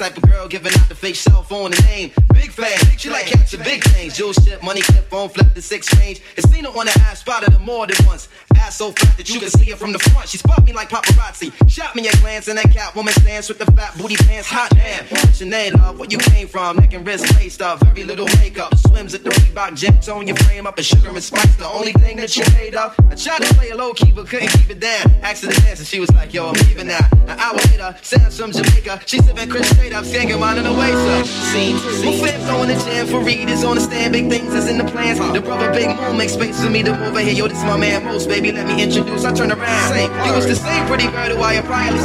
Type 0.00 0.16
of 0.16 0.29
girl 0.40 0.48
giving 0.48 0.72
out 0.72 0.88
the 0.88 0.94
fake 0.94 1.16
cell 1.16 1.42
phone 1.42 1.72
and 1.72 1.84
name. 1.84 2.10
Big 2.32 2.50
fan, 2.50 2.78
she 2.96 3.10
like 3.10 3.26
capture 3.26 3.58
big 3.58 3.82
things. 3.84 4.16
Jewel 4.16 4.32
ship, 4.32 4.62
money 4.62 4.80
clip, 4.80 5.04
phone 5.10 5.28
flip 5.28 5.52
the 5.54 5.60
six 5.60 5.94
range. 5.98 6.22
Seen 6.38 6.64
her 6.64 6.70
on 6.70 6.86
the 6.86 6.98
ass, 7.00 7.20
spotted 7.20 7.52
her 7.52 7.58
more 7.58 7.86
than 7.86 7.96
once. 8.06 8.28
Ass 8.56 8.76
so 8.76 8.92
fat 8.92 9.16
that 9.16 9.28
you 9.28 9.38
can 9.38 9.50
see 9.50 9.70
her 9.70 9.76
from 9.76 9.92
the 9.92 9.98
front. 9.98 10.28
She 10.28 10.38
spot 10.38 10.64
me 10.64 10.72
like 10.72 10.88
paparazzi. 10.88 11.52
Shot 11.68 11.94
me 11.94 12.08
a 12.08 12.12
glance 12.18 12.48
and 12.48 12.56
that 12.58 12.72
cat 12.72 12.94
woman 12.94 13.12
stance 13.14 13.48
with 13.48 13.58
the 13.58 13.66
fat 13.72 13.96
booty 13.98 14.16
pants. 14.16 14.48
Hot 14.48 14.70
damn. 14.70 15.04
Name, 15.40 15.72
love? 15.74 15.98
Where 15.98 16.08
you 16.08 16.18
came 16.18 16.46
from? 16.46 16.76
Neck 16.76 16.92
and 16.92 17.06
wrist 17.06 17.34
laced 17.36 17.62
up. 17.62 17.80
Very 17.80 18.04
little 18.04 18.26
makeup. 18.38 18.76
Swims 18.76 19.14
at 19.14 19.24
the 19.24 19.30
Reebok 19.30 19.74
gym. 19.74 19.98
Tone 20.00 20.26
your 20.26 20.36
frame 20.36 20.66
up 20.66 20.76
and 20.76 20.86
sugar 20.86 21.08
and 21.08 21.22
spice. 21.22 21.56
The 21.56 21.66
only 21.66 21.92
thing 21.92 22.16
that 22.18 22.36
you 22.36 22.44
made 22.54 22.74
up. 22.74 22.94
I 23.10 23.14
tried 23.14 23.42
to 23.42 23.54
play 23.54 23.70
a 23.70 23.76
low 23.76 23.92
key 23.94 24.12
but 24.12 24.28
couldn't 24.28 24.48
keep 24.48 24.70
it 24.70 24.80
down. 24.80 25.10
Asked 25.22 25.44
to 25.44 25.48
dance 25.48 25.80
and 25.80 25.88
she 25.88 25.98
was 25.98 26.12
like, 26.12 26.32
yo, 26.34 26.48
I'm 26.48 26.54
leaving 26.66 26.88
now. 26.88 27.08
An 27.26 27.38
hour 27.38 27.56
later, 27.56 27.96
Sam's 28.02 28.38
from 28.38 28.52
Jamaica. 28.52 29.00
She 29.06 29.18
sipping 29.18 29.48
Chris 29.48 29.68
straight 29.70 29.92
up, 29.92 30.04
wine 30.38 30.58
in 30.58 30.64
the 30.64 30.72
waist 30.72 30.96
up. 31.16 31.26
See, 31.26 31.72
my 32.04 32.12
fam 32.18 32.40
going 32.46 32.68
to 32.68 32.84
jam 32.84 33.06
for 33.06 33.22
readers 33.24 33.64
on 33.64 33.76
the 33.76 33.80
stand. 33.80 34.12
Big 34.12 34.28
things 34.28 34.54
is 34.54 34.68
in 34.68 34.78
the 34.78 34.84
plans. 34.84 35.18
The 35.18 35.40
brother 35.40 35.72
Big 35.72 35.88
Moon 35.88 36.16
makes 36.16 36.34
space 36.34 36.62
for 36.62 36.70
me 36.70 36.82
to 36.82 36.92
move 36.92 37.08
over 37.08 37.20
here. 37.20 37.32
Yo, 37.32 37.48
this 37.48 37.62
my 37.64 37.76
man 37.76 38.04
Most, 38.04 38.28
baby. 38.28 38.52
Let 38.52 38.66
me 38.66 38.82
introduce. 38.82 39.24
I 39.24 39.32
turn 39.32 39.50
around. 39.50 39.88
Say, 39.90 40.04
you 40.26 40.32
was 40.32 40.46
the 40.46 40.56
same 40.56 40.86
pretty 40.86 41.06
girl 41.08 41.36
who 41.36 41.42
I 41.42 41.60
probably 41.62 41.98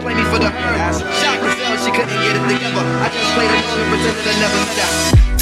play 0.00 0.14
me 0.14 0.24
for 0.30 0.38
the 0.38 0.50
herd. 0.50 0.94
Shocked 1.20 1.42
herself, 1.42 1.84
she 1.84 1.90
couldn't 1.90 2.20
get 2.24 2.36
it 2.36 2.44
together. 2.48 2.84
I 3.00 3.08
just 3.08 3.30
played 3.34 3.50
along 3.50 3.78
and 3.80 3.88
pretended 3.92 4.26
I 4.26 4.34
never 4.40 4.58
met 4.66 4.78
her. 4.78 5.33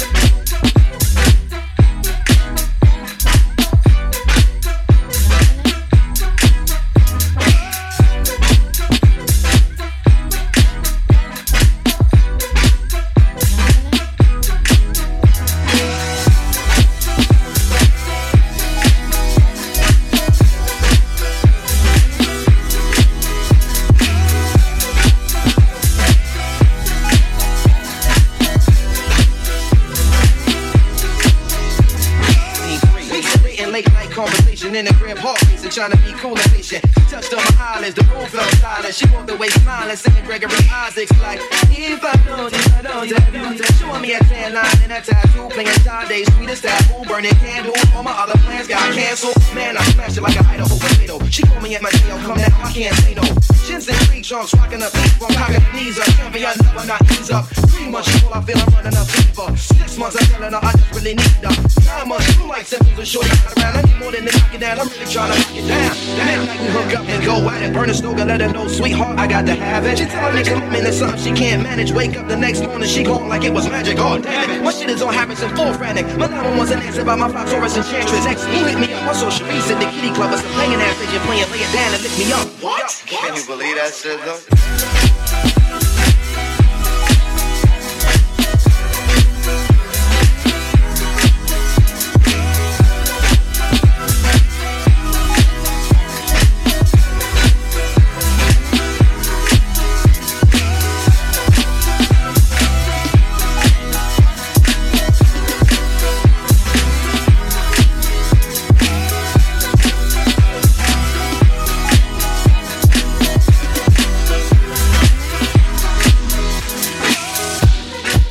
Trying 35.73 35.89
to 35.89 35.97
be 35.97 36.11
cool 36.19 36.37
and 36.37 36.51
patient. 36.51 37.02
Eyelids, 37.83 37.95
the 37.95 38.03
room 38.15 38.25
felt 38.27 38.49
silent. 38.63 38.95
She 38.95 39.05
walked 39.11 39.29
away 39.29 39.49
smiling, 39.49 39.95
singing 39.97 40.23
Gregory 40.23 40.55
Isaacs 40.71 41.11
like, 41.19 41.39
If 41.67 42.03
I 42.03 42.15
don't, 42.23 42.53
if 42.53 42.73
I 42.73 42.81
don't, 42.81 43.11
if 43.11 43.19
I 43.19 43.31
don't. 43.31 43.59
Showing 43.75 44.01
me 44.01 44.13
a 44.13 44.19
tan 44.19 44.53
line 44.53 44.79
and 44.83 44.91
a 44.93 45.01
tattoo, 45.01 45.49
playing 45.49 45.67
Sade, 45.83 46.25
sweetest 46.31 46.65
apple, 46.65 47.03
burning 47.03 47.35
candle. 47.43 47.73
All 47.93 48.03
my 48.03 48.11
other 48.11 48.39
plans 48.39 48.67
got 48.67 48.93
canceled. 48.93 49.35
Man, 49.53 49.75
I 49.75 49.83
smashed 49.91 50.17
it 50.17 50.21
like 50.21 50.39
a 50.39 50.47
Idaho 50.47 50.75
potato. 50.79 51.19
She 51.27 51.43
called 51.43 51.63
me 51.63 51.75
at 51.75 51.81
my 51.81 51.89
tail, 51.89 52.17
come 52.19 52.37
now, 52.37 52.47
I 52.63 52.71
can't 52.71 52.95
say 53.03 53.15
no. 53.15 53.23
Chins 53.67 53.87
and 53.87 53.97
three 54.07 54.21
trunks, 54.21 54.53
rocking 54.55 54.81
up 54.81 54.93
beat, 54.93 55.11
from 55.19 55.27
the 55.27 55.59
knees 55.75 55.99
up. 55.99 56.07
Champion, 56.15 56.55
never 56.63 56.87
not 56.87 57.01
ease 57.11 57.31
up. 57.31 57.45
Three 57.67 57.89
months, 57.89 58.07
she 58.11 58.25
all 58.25 58.33
I 58.33 58.41
feel 58.41 58.59
I'm 58.59 58.73
running 58.75 58.95
up 58.95 59.07
fever. 59.07 59.57
Six 59.57 59.97
months, 59.97 60.15
I'm 60.19 60.27
telling 60.31 60.53
her 60.53 60.59
I 60.63 60.71
just 60.71 60.91
really 60.95 61.15
need 61.15 61.43
her. 61.43 61.51
Nine 61.83 62.07
months, 62.07 62.31
two 62.35 62.47
like 62.47 62.65
symptoms 62.65 62.99
of 62.99 63.07
shorty 63.07 63.29
around. 63.59 63.75
I 63.75 63.81
need 63.83 63.99
more 63.99 64.11
than 64.11 64.25
to 64.25 64.31
knock 64.31 64.53
it 64.53 64.59
down, 64.59 64.79
I'm 64.79 64.87
really 64.87 65.11
trying 65.11 65.31
to 65.31 65.39
knock 65.39 65.55
it 65.55 65.67
down. 65.67 65.93
We 66.47 66.67
hook 66.71 66.95
up 66.95 67.05
and 67.07 67.25
go 67.25 67.35
at 67.49 67.61
it. 67.63 67.72
Burn 67.73 67.89
a 67.89 67.93
stoker, 67.93 68.23
let 68.23 68.39
her 68.39 68.53
know, 68.53 68.67
sweetheart, 68.67 69.17
I 69.17 69.25
got 69.25 69.47
to 69.47 69.55
have 69.55 69.83
it. 69.85 69.97
She 69.97 70.05
telling 70.05 70.35
me 70.35 70.43
commitment 70.43 70.85
is 70.85 70.99
something 70.99 71.19
she 71.19 71.31
can't 71.33 71.63
manage. 71.63 71.91
Wake 71.91 72.15
up 72.15 72.27
the 72.27 72.37
next 72.37 72.61
morning, 72.61 72.87
she 72.87 73.03
gone 73.03 73.27
like 73.27 73.43
it 73.43 73.51
was 73.51 73.67
magic. 73.67 73.97
Oh, 73.97 74.19
damn 74.19 74.49
it. 74.51 74.63
My 74.63 74.71
shit 74.71 74.91
is 74.91 75.01
on 75.01 75.11
habits 75.11 75.41
and 75.41 75.55
full 75.57 75.73
frantic. 75.73 76.05
My 76.17 76.27
number 76.27 76.55
one's 76.55 76.69
an 76.69 76.79
answer 76.79 77.03
by 77.03 77.15
my 77.15 77.29
fly 77.29 77.45
Taurus 77.45 77.75
enchantress. 77.75 78.27
Ex, 78.27 78.45
he 78.45 78.59
hit 78.59 78.77
me 78.79 78.93
up 78.93 79.07
on 79.07 79.15
social 79.15 79.47
media 79.47 79.63
at 79.63 79.79
the 79.79 79.89
kitty 79.89 80.13
club. 80.13 80.31
It's 80.33 80.43
a 80.43 80.47
playing 80.53 80.73
ass 80.73 80.99
that 80.99 81.11
you're 81.11 81.21
playing, 81.25 81.49
lay 81.49 81.65
it 81.65 81.73
down 81.73 81.93
and 81.93 82.03
lift 82.03 82.19
me 82.19 82.31
up. 82.31 82.47
What? 82.61 83.03
Can 83.07 83.35
you 83.35 83.45
believe 83.45 83.75
that 83.75 83.91
shit 83.91 84.19
though? 84.23 85.12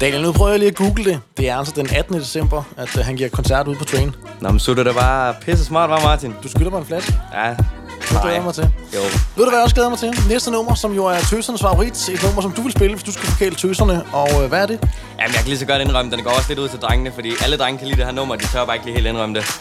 Daniel, 0.03 0.23
nu 0.23 0.33
prøver 0.33 0.51
jeg 0.51 0.59
lige 0.59 0.69
at 0.69 0.77
google 0.77 1.05
det. 1.05 1.21
Det 1.37 1.49
er 1.49 1.57
altså 1.57 1.73
den 1.77 1.89
18. 1.97 2.15
december, 2.15 2.63
at 2.77 2.97
uh, 2.97 3.05
han 3.05 3.17
giver 3.17 3.29
koncert 3.29 3.69
ude 3.69 3.77
på 3.77 3.85
Train. 3.85 4.15
Nå, 4.41 4.51
men 4.51 4.61
så 4.61 4.75
du 4.75 4.85
da 4.85 4.93
bare 4.93 5.35
pisse 5.41 5.65
smart, 5.65 5.91
var 5.91 6.01
Martin? 6.01 6.35
Du 6.43 6.49
skylder 6.49 6.71
mig 6.71 6.79
en 6.79 6.87
flaske. 6.87 7.15
Ja. 7.35 7.49
Det 7.49 8.21
glæder 8.21 8.31
jeg 8.31 8.43
mig 8.43 8.55
til. 8.55 8.71
Jo. 8.95 9.01
Ved 9.37 9.45
du, 9.45 9.51
hvad 9.51 9.59
jeg 9.59 9.63
også 9.63 9.75
glæder 9.75 9.91
mig 9.91 9.99
til? 9.99 10.15
Næste 10.29 10.51
nummer, 10.51 10.75
som 10.75 10.93
jo 10.93 11.05
er 11.05 11.19
tøsernes 11.31 11.61
favorit. 11.61 12.09
Et 12.09 12.23
nummer, 12.23 12.43
som 12.43 12.53
du 12.53 12.63
vil 12.63 12.73
spille, 12.73 12.95
hvis 12.95 13.03
du 13.05 13.13
skal 13.13 13.27
forkæle 13.27 13.55
tøserne. 13.55 14.05
Og 14.13 14.43
øh, 14.43 14.49
hvad 14.49 14.63
er 14.63 14.67
det? 14.67 14.79
Jamen, 15.19 15.35
jeg 15.35 15.41
kan 15.41 15.49
lige 15.49 15.59
så 15.59 15.67
godt 15.67 15.83
indrømme, 15.83 16.11
den 16.11 16.23
går 16.25 16.31
også 16.31 16.49
lidt 16.49 16.59
ud 16.59 16.69
til 16.69 16.79
drengene, 16.79 17.13
fordi 17.13 17.33
alle 17.45 17.57
drenge 17.57 17.79
kan 17.79 17.87
lide 17.87 17.99
det 17.99 18.07
her 18.07 18.13
nummer, 18.13 18.37
de 18.37 18.47
tør 18.47 18.65
bare 18.65 18.77
ikke 18.77 18.87
lige 18.87 18.95
helt 18.95 19.07
indrømme 19.07 19.35
det. 19.35 19.61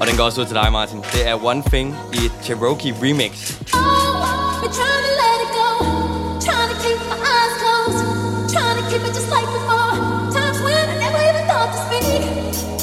Og 0.00 0.06
den 0.06 0.16
går 0.16 0.24
også 0.24 0.40
ud 0.40 0.46
til 0.46 0.54
dig, 0.54 0.72
Martin. 0.72 0.98
Det 1.12 1.28
er 1.28 1.44
One 1.44 1.62
Thing 1.72 1.96
i 2.12 2.16
et 2.16 2.32
Cherokee 2.42 2.94
remix. 3.02 3.32
Been 4.62 5.61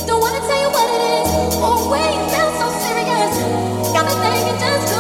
Don't 0.07 0.21
wanna 0.21 0.39
tell 0.39 0.61
you 0.61 0.69
what 0.69 0.89
it 0.89 1.01
is, 1.21 1.55
or 1.57 1.89
where 1.89 2.11
you 2.11 2.23
felt 2.29 2.53
so 2.59 2.67
serious. 2.83 3.35
Got 3.93 4.05
me 4.05 4.13
thinking 4.23 4.59
just 4.59 4.98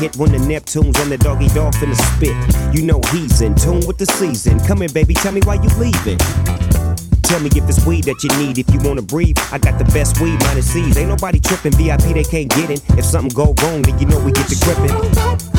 hit 0.00 0.16
when 0.16 0.32
the 0.32 0.38
Neptunes 0.38 0.98
and 0.98 1.12
the 1.12 1.18
doggy 1.18 1.48
dog 1.48 1.74
spit. 1.74 2.34
You 2.74 2.82
know 2.82 3.00
he's 3.12 3.42
in 3.42 3.54
tune 3.54 3.86
with 3.86 3.98
the 3.98 4.06
season. 4.06 4.58
Come 4.60 4.78
here, 4.78 4.88
baby, 4.88 5.12
tell 5.12 5.32
me 5.32 5.42
why 5.44 5.54
you 5.54 5.68
leaving. 5.76 6.18
Tell 7.22 7.38
me 7.38 7.50
if 7.54 7.68
it's 7.68 7.84
weed 7.84 8.04
that 8.04 8.24
you 8.24 8.30
need. 8.42 8.58
If 8.58 8.72
you 8.72 8.80
wanna 8.80 9.02
breathe, 9.02 9.36
I 9.52 9.58
got 9.58 9.78
the 9.78 9.84
best 9.92 10.20
weed 10.20 10.40
minus 10.40 10.72
C's. 10.72 10.96
Ain't 10.96 11.10
nobody 11.10 11.38
tripping. 11.38 11.72
VIP 11.72 12.14
they 12.14 12.24
can't 12.24 12.48
get 12.48 12.70
in. 12.70 12.98
If 12.98 13.04
something 13.04 13.30
go 13.34 13.54
wrong, 13.62 13.82
then 13.82 13.98
you 13.98 14.06
know 14.06 14.18
we 14.24 14.32
get 14.32 14.48
to 14.48 14.56
gripping. 14.64 15.49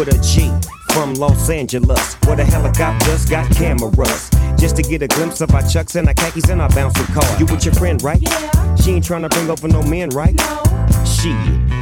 With 0.00 0.08
a 0.08 0.18
G 0.22 0.50
from 0.94 1.12
Los 1.12 1.50
Angeles, 1.50 2.14
where 2.24 2.34
the 2.34 2.44
helicopters 2.44 3.26
got 3.26 3.50
cameras. 3.54 4.30
Just 4.58 4.76
to 4.76 4.82
get 4.82 5.02
a 5.02 5.06
glimpse 5.06 5.42
of 5.42 5.54
our 5.54 5.62
chucks 5.68 5.94
and 5.94 6.08
our 6.08 6.14
khakis 6.14 6.48
and 6.48 6.62
our 6.62 6.70
bouncing 6.70 7.04
car. 7.14 7.38
You 7.38 7.44
with 7.44 7.66
your 7.66 7.74
friend, 7.74 8.02
right? 8.02 8.18
Yeah. 8.18 8.76
She 8.76 8.92
ain't 8.92 9.04
tryna 9.04 9.28
bring 9.28 9.50
over 9.50 9.68
no 9.68 9.82
men, 9.82 10.08
right? 10.10 10.34
No. 10.34 11.04
She, 11.04 11.36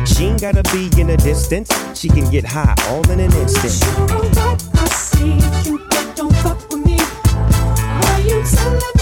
she 0.04 0.26
ain't 0.26 0.40
gotta 0.40 0.64
be 0.72 0.90
in 1.00 1.11
a 1.11 1.16
distance. 1.16 1.70
She 1.96 2.09
can 2.09 2.28
get 2.28 2.44
high 2.44 2.74
all 2.88 3.09
in 3.09 3.20
an 3.20 3.33
instant. 3.35 3.72
I 4.74 4.85
see 4.87 5.35
you, 5.70 5.78
don't 6.16 6.35
fuck 6.38 6.59
with 6.70 6.85
me. 6.85 6.98
Are 6.98 8.20
you 8.20 8.42
telling 8.42 8.97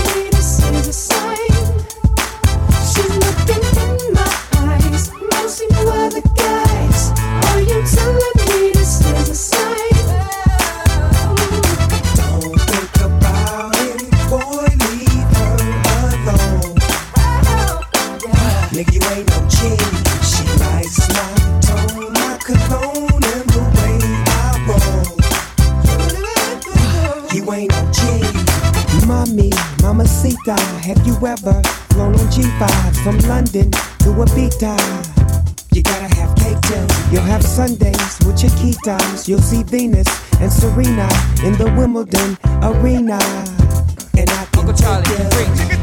from 33.07 33.19
London 33.29 33.71
to 33.71 34.11
Ibiza? 34.19 34.75
You 35.73 35.81
gotta 35.81 36.13
have 36.17 36.35
cake 36.35 36.61
too. 36.63 37.15
You'll 37.15 37.23
have 37.23 37.41
Sundays 37.45 38.19
with 38.27 38.43
your 38.43 38.51
keytimes. 38.59 39.29
You'll 39.29 39.39
see 39.39 39.63
Venus 39.63 40.09
and 40.41 40.53
Serena 40.53 41.09
in 41.45 41.53
the 41.53 41.73
Wimbledon 41.79 42.37
arena. 42.65 43.21
And 44.19 44.29
I 44.29 44.45
can 44.47 44.59
Uncle 44.59 44.75
Charlie, 44.75 45.76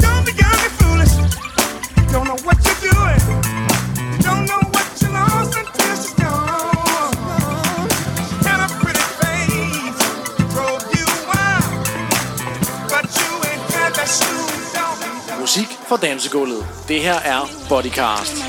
fra 15.93 16.07
dansegulvet. 16.07 16.65
Det 16.87 16.99
her 16.99 17.19
er 17.19 17.49
Bodycast. 17.69 18.42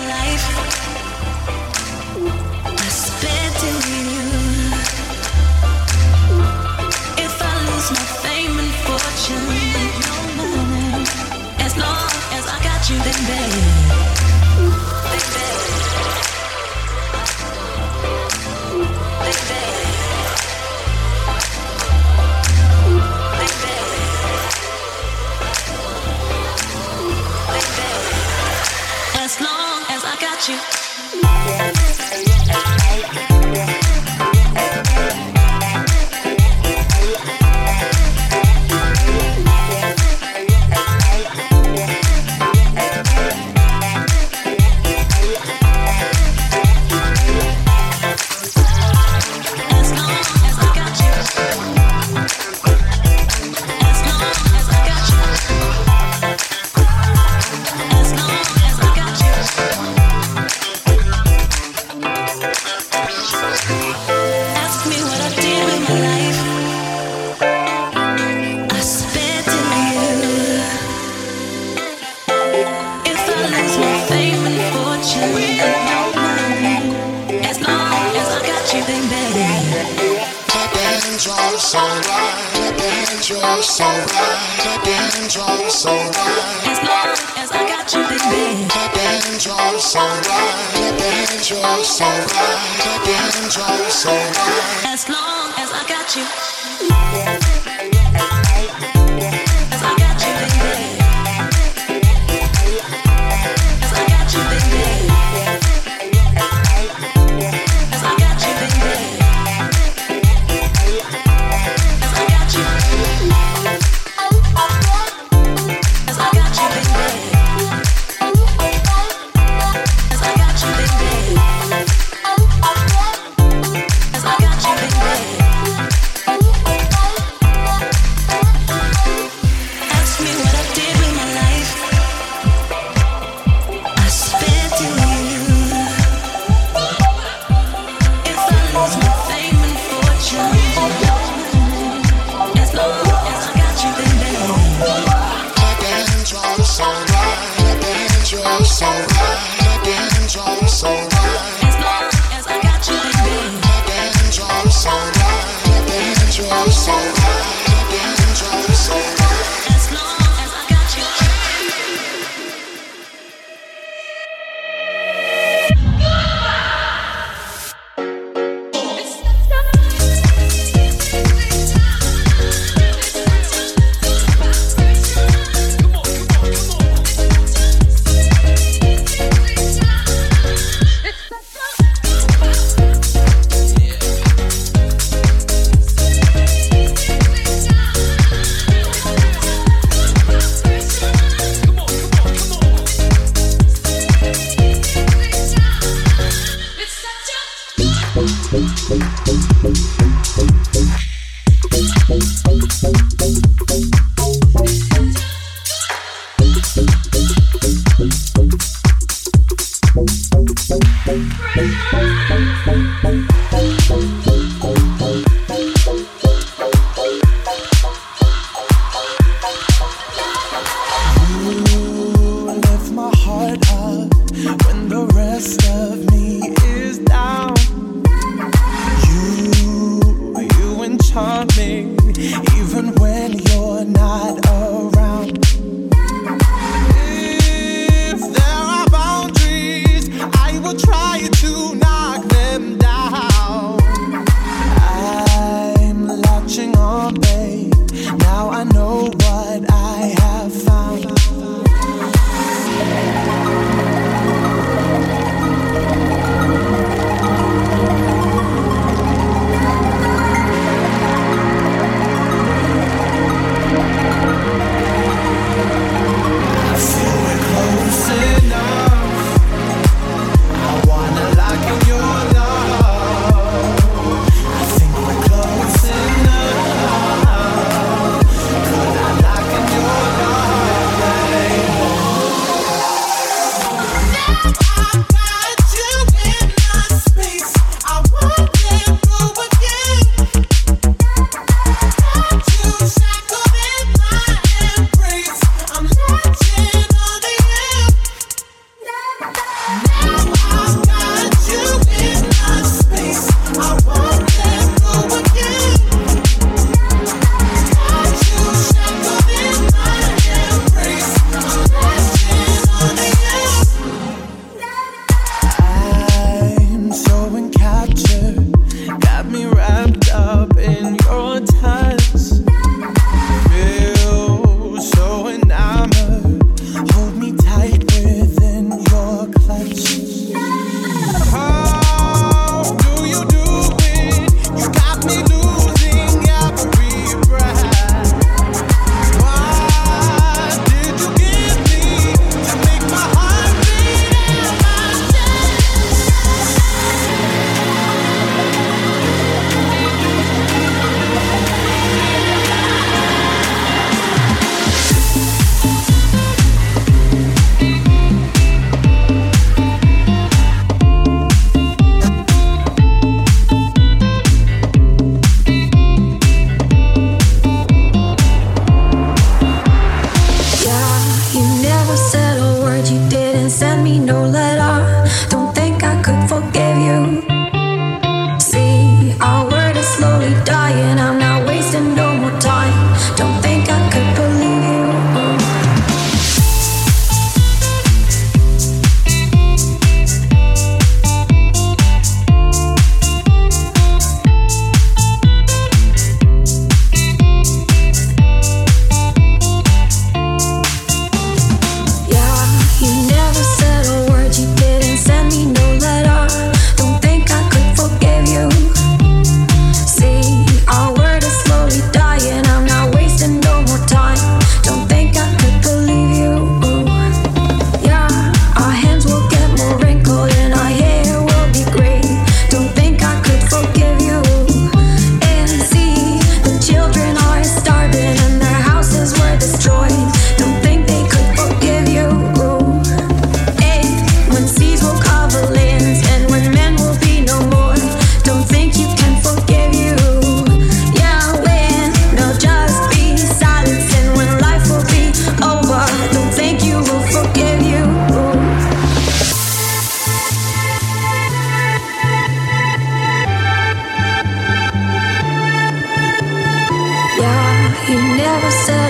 Never 458.35 458.51
said 458.51 458.84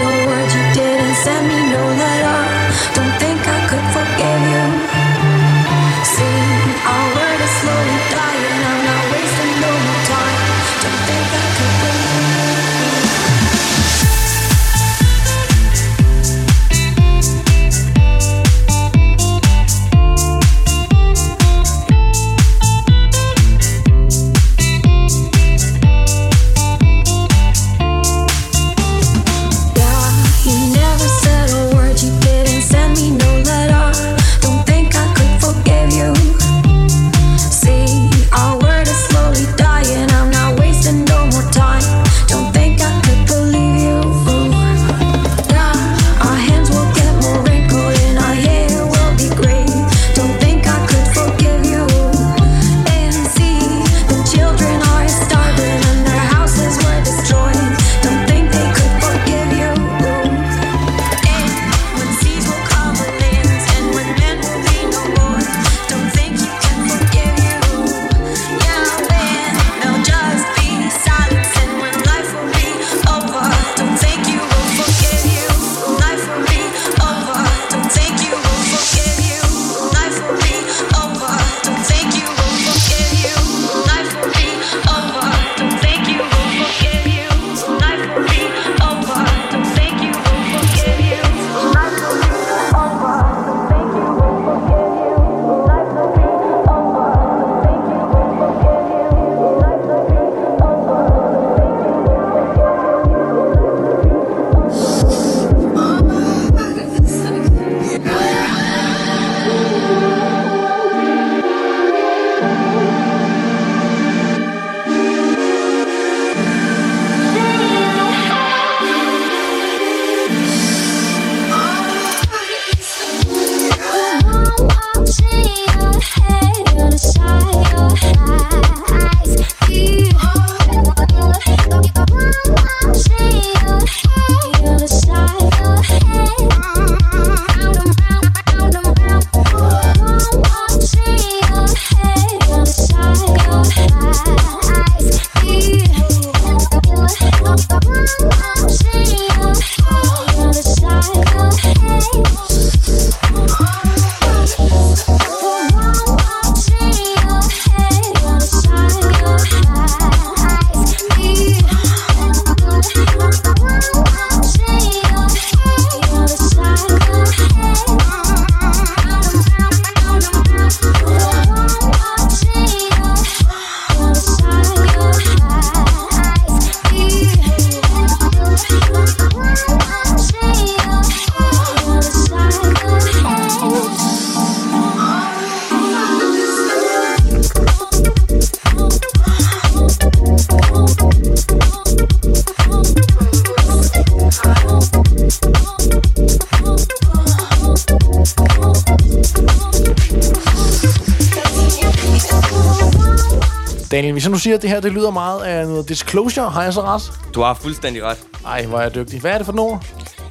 noget 205.85 205.89
disclosure, 205.89 206.51
har 206.51 206.63
jeg 206.63 206.73
så 206.73 206.83
ret? 206.83 207.13
Du 207.35 207.43
har 207.43 207.55
fuldstændig 207.55 208.03
ret. 208.03 208.19
Ej, 208.47 208.67
hvor 208.67 208.79
er 208.79 208.83
jeg 208.83 208.95
dygtig. 208.95 209.21
Hvad 209.21 209.31
er 209.31 209.37
det 209.39 209.47
for 209.47 209.53
nogle? 209.53 209.81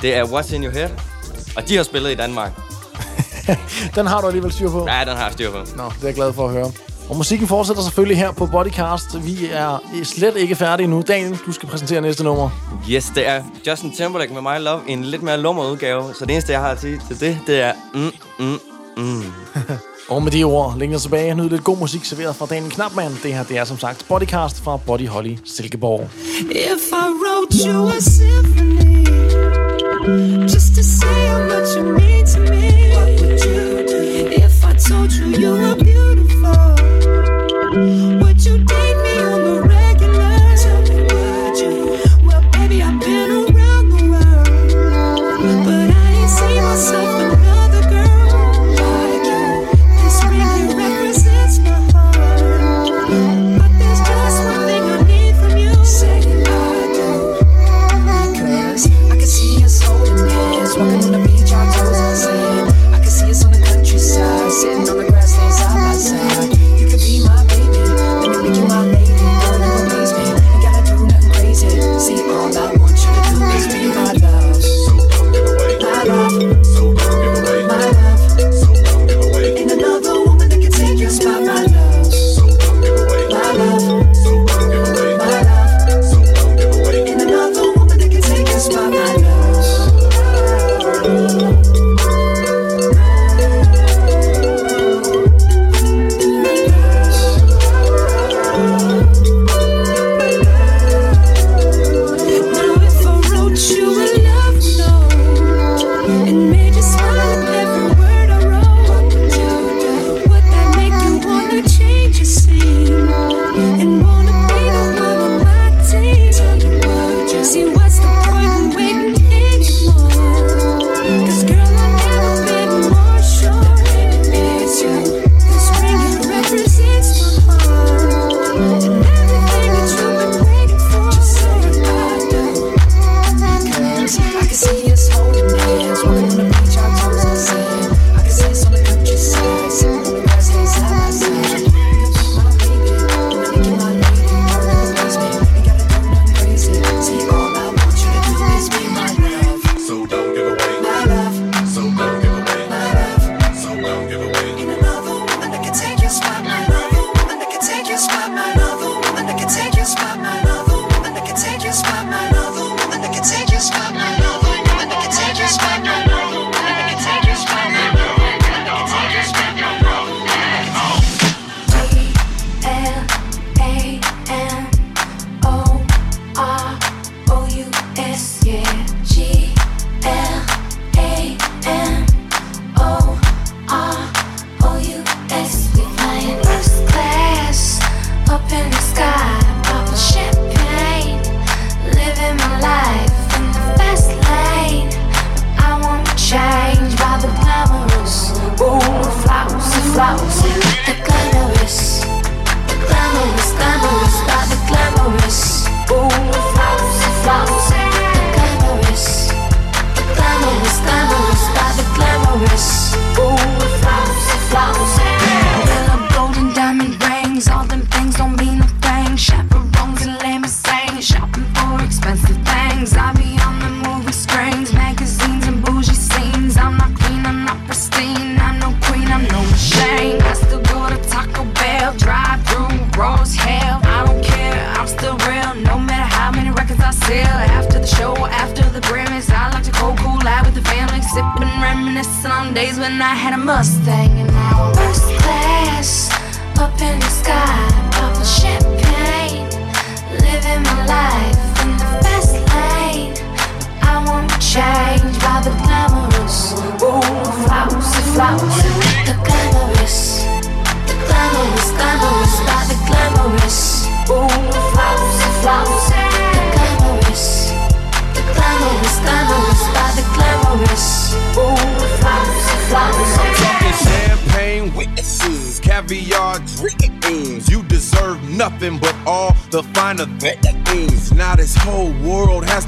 Det 0.02 0.16
er 0.16 0.24
What's 0.24 0.56
in 0.56 0.64
your 0.64 0.74
head. 0.74 0.90
Og 1.58 1.70
de 1.70 1.76
har 1.76 1.84
spillet 1.84 2.12
i 2.12 2.16
Danmark. 2.16 2.52
Den 3.96 4.08
har 4.08 4.22
du 4.22 4.28
alligevel 4.28 4.52
styr 4.52 4.70
på. 4.70 4.88
Ja, 4.90 5.00
den 5.00 5.18
har 5.18 5.24
jeg 5.24 5.34
styr 5.34 5.52
på. 5.52 5.58
Nå, 5.58 5.84
det 5.84 6.04
er 6.04 6.08
jeg 6.08 6.16
glad 6.16 6.34
for 6.34 6.46
at 6.48 6.54
høre. 6.54 6.72
Og 7.10 7.18
musikken 7.18 7.48
fortsætter 7.48 7.84
selvfølgelig 7.84 8.18
her 8.18 8.32
på 8.32 8.46
Bodycast. 8.46 9.26
Vi 9.26 9.50
er 9.52 9.80
slet 10.04 10.38
ikke 10.38 10.56
færdige 10.56 10.88
nu. 10.88 11.04
Daniel, 11.08 11.40
du 11.46 11.52
skal 11.52 11.70
præsentere 11.70 12.02
næste 12.02 12.24
nummer. 12.24 12.50
Yes, 12.90 13.12
det 13.16 13.28
er 13.28 13.44
Justin 13.68 13.96
Timberlake 13.96 14.34
med 14.34 14.42
My 14.42 14.64
Love 14.64 14.82
i 14.88 14.92
en 14.92 15.04
lidt 15.04 15.24
mere 15.24 15.38
lummer 15.38 15.72
udgave. 15.72 16.14
Så 16.14 16.26
det 16.26 16.32
eneste, 16.32 16.52
jeg 16.52 16.62
har 16.62 16.72
at 16.72 16.82
sige 16.82 17.02
til 17.08 17.20
det, 17.20 17.40
det 17.48 17.62
er 17.62 17.74
mm, 17.94 18.12
mm, 18.40 18.60
mm. 18.98 19.24
Og 20.10 20.24
med 20.24 20.32
de 20.32 20.44
ord, 20.44 20.78
længere 20.80 21.00
tilbage, 21.00 21.36
nyd 21.36 21.50
lidt 21.50 21.64
god 21.64 21.78
musik 21.78 22.06
serveret 22.06 22.36
fra 22.36 22.46
Daniel 22.46 22.72
Knapman. 22.72 23.12
Det 23.24 23.34
her, 23.34 23.44
det 23.44 23.58
er 23.58 23.66
som 23.66 23.80
sagt 23.80 24.06
Bodycast 24.08 24.62
fra 24.64 24.78
Body 24.78 25.08
Holly 25.08 25.38
Silkeborg. 25.46 26.10
If 26.52 26.92
I 26.92 27.08
wrote 27.22 27.68
you 27.68 27.88
a 27.88 28.00
symphony 28.00 29.04
just 30.54 30.76
to 30.76 30.84
say 30.84 31.28
how 31.28 31.40
much 31.44 31.76
you 31.78 31.84
mean 31.98 32.26
to 32.26 32.40
me, 32.40 32.92
what 32.94 33.22
would 33.22 33.46
you 33.46 33.86
do? 33.88 34.02
If 34.46 34.66
I 34.66 34.74
told 34.90 35.12
you 35.12 35.26
you 35.42 35.52
were 35.62 35.76
beautiful, 35.76 36.76
would 38.22 38.46
you 38.46 38.58
do? 38.58 38.73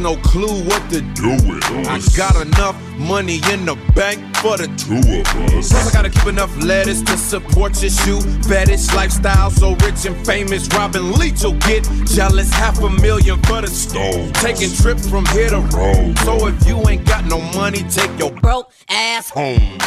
No 0.06 0.16
clue 0.18 0.62
what 0.66 0.88
to 0.92 1.02
do 1.02 1.32
with 1.50 1.64
us. 1.88 2.14
I 2.14 2.16
got 2.16 2.36
enough 2.46 2.80
money 2.96 3.40
in 3.52 3.66
the 3.66 3.76
bank 3.96 4.20
for 4.38 4.56
the 4.56 4.68
two 4.78 5.02
of 5.02 5.56
us. 5.58 5.72
Plus 5.72 5.90
I 5.90 5.92
gotta 5.92 6.12
keep 6.12 6.28
enough 6.28 6.56
lettuce 6.64 7.02
to 7.02 7.18
support 7.18 7.82
your 7.82 7.90
shoe 7.90 8.22
fetish 8.48 8.94
lifestyle. 8.94 9.50
So 9.50 9.74
rich 9.78 10.06
and 10.06 10.16
famous, 10.24 10.68
Robin 10.76 11.14
Leach 11.14 11.42
will 11.42 11.54
get 11.54 11.90
jealous. 12.06 12.54
Half 12.54 12.84
a 12.84 12.90
million 12.92 13.42
for 13.48 13.62
the 13.62 13.68
stove. 13.68 14.32
Taking 14.34 14.72
trips 14.76 15.10
from 15.10 15.26
here 15.34 15.50
to 15.50 15.62
Rome. 15.76 16.16
So 16.18 16.50
if 16.50 16.68
you 16.68 16.78
ain't 16.88 17.08
got 17.08 17.26
no 17.26 17.42
money, 17.60 17.82
take 17.90 18.12
your 18.20 18.30
broke 18.30 18.72
ass 18.88 19.32
home. 19.32 19.80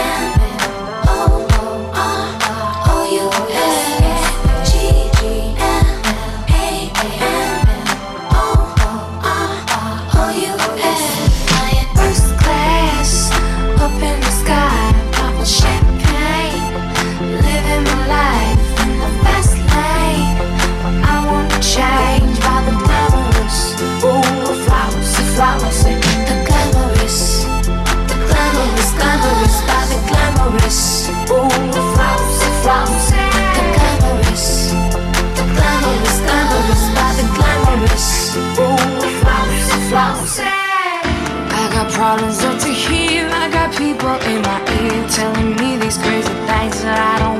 First 0.00 0.39
Problems 42.10 42.42
up 42.42 42.58
to 42.62 42.66
here. 42.66 43.28
I 43.30 43.48
got 43.52 43.70
people 43.76 44.10
in 44.26 44.42
my 44.42 44.58
ear 44.82 45.08
telling 45.10 45.54
me 45.54 45.76
these 45.76 45.96
crazy 45.96 46.34
things 46.50 46.82
that 46.82 46.98
I 46.98 47.14
don't 47.22 47.39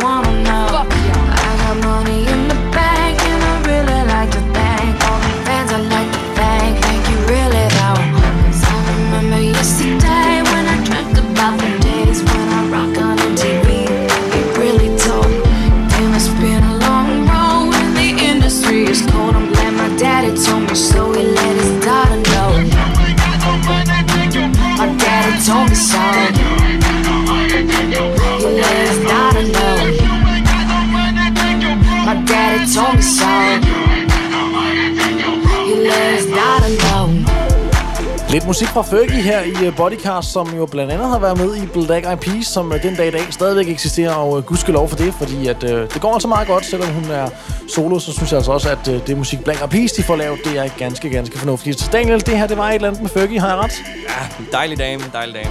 musik 38.51 38.69
fra 38.69 38.83
Fergie 38.83 39.23
her 39.23 39.41
i 39.41 39.67
øh, 39.67 39.77
Bodycast, 39.77 40.33
som 40.33 40.57
jo 40.57 40.67
blandt 40.67 40.93
andet 40.93 41.09
har 41.09 41.19
været 41.19 41.39
med 41.39 41.57
i 41.57 41.67
Black 41.67 42.07
Eyed 42.07 42.17
Peas, 42.17 42.47
som 42.47 42.73
øh, 42.73 42.83
den 42.83 42.97
dag 42.97 43.09
i 43.09 43.11
dag 43.11 43.27
stadigvæk 43.31 43.69
eksisterer, 43.69 44.15
og 44.15 44.39
øh, 44.39 44.45
gudskelov 44.45 44.89
for 44.89 44.97
det, 44.97 45.15
fordi 45.15 45.47
at, 45.47 45.65
øh, 45.65 45.93
det 45.95 46.01
går 46.01 46.13
altså 46.13 46.29
meget 46.29 46.49
godt, 46.49 46.65
selvom 46.65 46.89
hun 46.89 47.11
er 47.11 47.29
solo, 47.69 47.99
så 47.99 48.13
synes 48.13 48.31
jeg 48.31 48.37
altså 48.37 48.53
også, 48.53 48.71
at 48.71 48.89
øh, 48.89 49.07
det 49.07 49.17
musik 49.19 49.45
Black 49.45 49.61
Eyed 49.61 49.69
Peas, 49.69 49.93
de 49.93 50.03
får 50.03 50.17
lavet, 50.17 50.39
det 50.45 50.59
er 50.59 50.69
ganske, 50.79 51.11
ganske 51.11 51.39
fornuftigt. 51.39 51.89
Daniel, 51.93 52.27
det 52.27 52.39
her, 52.39 52.47
det 52.47 52.57
var 52.57 52.69
et 52.69 52.75
eller 52.75 52.89
andet 52.89 53.03
med 53.03 53.11
Fergie, 53.11 53.41
har 53.41 53.49
jeg 53.49 53.57
ret? 53.57 53.83
Ja, 54.09 54.45
dejlig 54.53 54.79
dame, 54.79 55.03
dejlig 55.13 55.35
dame. 55.35 55.51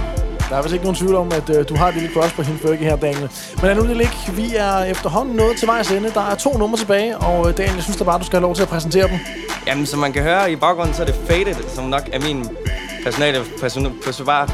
Der 0.50 0.56
er 0.56 0.62
vist 0.62 0.72
ikke 0.72 0.84
nogen 0.84 0.96
tvivl 0.96 1.14
om, 1.14 1.32
at 1.32 1.50
øh, 1.50 1.68
du 1.68 1.76
har 1.76 1.88
et 1.88 1.94
lille 1.94 2.10
crush 2.14 2.34
på 2.36 2.42
hende 2.42 2.58
Fergie 2.58 2.84
her, 2.84 2.96
Daniel. 2.96 3.30
Men 3.62 3.76
nu 3.76 3.82
det 3.86 3.96
ligge. 3.96 4.16
Vi 4.32 4.54
er 4.56 4.78
efterhånden 4.84 5.36
nået 5.36 5.56
til 5.56 5.68
vejs 5.68 5.90
ende. 5.90 6.10
Der 6.14 6.30
er 6.30 6.34
to 6.34 6.58
numre 6.58 6.78
tilbage, 6.78 7.18
og 7.18 7.48
øh, 7.48 7.56
Daniel, 7.56 7.74
jeg 7.74 7.82
synes 7.82 7.96
da 7.96 8.04
bare, 8.04 8.18
du 8.18 8.24
skal 8.24 8.36
have 8.36 8.42
lov 8.42 8.54
til 8.54 8.62
at 8.62 8.68
præsentere 8.68 9.08
dem. 9.08 9.18
Jamen, 9.66 9.86
som 9.86 9.98
man 9.98 10.12
kan 10.12 10.22
høre 10.22 10.52
i 10.52 10.56
baggrunden, 10.56 10.94
så 10.94 11.02
er 11.02 11.06
det 11.06 11.14
Faded, 11.28 11.68
som 11.74 11.84
nok 11.84 12.08
er 12.12 12.20
min 12.20 12.48
personale 13.04 13.44
person, 13.60 13.98
personal, 14.04 14.48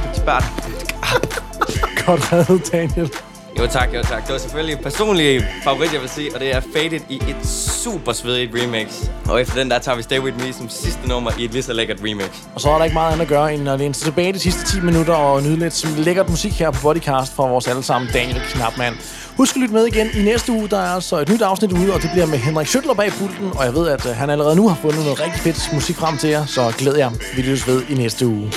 Godt 2.06 2.32
reddet, 2.32 2.72
Daniel. 2.72 3.10
Jo 3.58 3.66
tak, 3.66 3.94
jo 3.94 4.02
tak. 4.02 4.22
Det 4.26 4.32
var 4.32 4.38
selvfølgelig 4.38 4.76
en 4.76 4.82
personlig 4.82 5.46
favorit, 5.64 5.92
jeg 5.92 6.00
vil 6.00 6.08
sige, 6.08 6.34
og 6.34 6.40
det 6.40 6.54
er 6.54 6.60
Faded 6.60 7.00
i 7.08 7.14
et 7.14 7.46
super 7.84 8.12
svedigt 8.12 8.54
remix. 8.54 9.08
Og 9.28 9.40
efter 9.40 9.54
den 9.54 9.70
der 9.70 9.78
tager 9.78 9.96
vi 9.96 10.02
Stay 10.02 10.18
With 10.18 10.46
Me 10.46 10.52
som 10.52 10.68
sidste 10.68 11.08
nummer 11.08 11.30
i 11.38 11.44
et 11.44 11.52
lige 11.52 11.62
så 11.62 11.72
lækkert 11.72 11.98
remix. 12.00 12.28
Og 12.54 12.60
så 12.60 12.70
er 12.70 12.76
der 12.78 12.84
ikke 12.84 12.94
meget 12.94 13.12
andet 13.12 13.22
at 13.22 13.28
gøre, 13.28 13.54
end 13.54 13.68
at 13.68 13.78
læne 13.78 13.94
sig 13.94 14.04
tilbage 14.04 14.32
de 14.32 14.38
sidste 14.38 14.64
10 14.64 14.80
minutter 14.80 15.14
og 15.14 15.42
nyde 15.42 15.56
lidt 15.56 15.74
som 15.74 15.90
lækkert 15.96 16.28
musik 16.28 16.52
her 16.52 16.70
på 16.70 16.80
Bodycast 16.82 17.32
fra 17.34 17.48
vores 17.48 17.68
allesammen 17.68 18.10
Daniel 18.12 18.40
Knapman. 18.52 18.92
Husk 19.36 19.56
at 19.56 19.60
lytte 19.60 19.74
med 19.74 19.86
igen 19.86 20.06
i 20.14 20.22
næste 20.22 20.52
uge. 20.52 20.68
Der 20.68 20.78
er 20.78 21.00
så 21.00 21.18
et 21.18 21.28
nyt 21.28 21.42
afsnit 21.42 21.72
ude, 21.72 21.94
og 21.94 22.02
det 22.02 22.10
bliver 22.12 22.26
med 22.26 22.38
Henrik 22.38 22.66
Schøttler 22.66 22.94
bag 22.94 23.12
pulten. 23.12 23.50
Og 23.54 23.64
jeg 23.64 23.74
ved, 23.74 23.88
at 23.88 24.06
øh, 24.06 24.16
han 24.16 24.30
allerede 24.30 24.56
nu 24.56 24.68
har 24.68 24.76
fundet 24.82 24.98
noget 25.04 25.20
rigtig 25.20 25.40
fedt 25.40 25.70
musik 25.74 25.96
frem 25.96 26.16
til 26.18 26.30
jer, 26.30 26.46
så 26.46 26.72
glæd 26.78 26.96
jer. 26.96 27.10
Vi 27.36 27.42
lyttes 27.42 27.68
ved 27.68 27.82
i 27.88 27.94
næste 27.94 28.26
uge. 28.26 28.52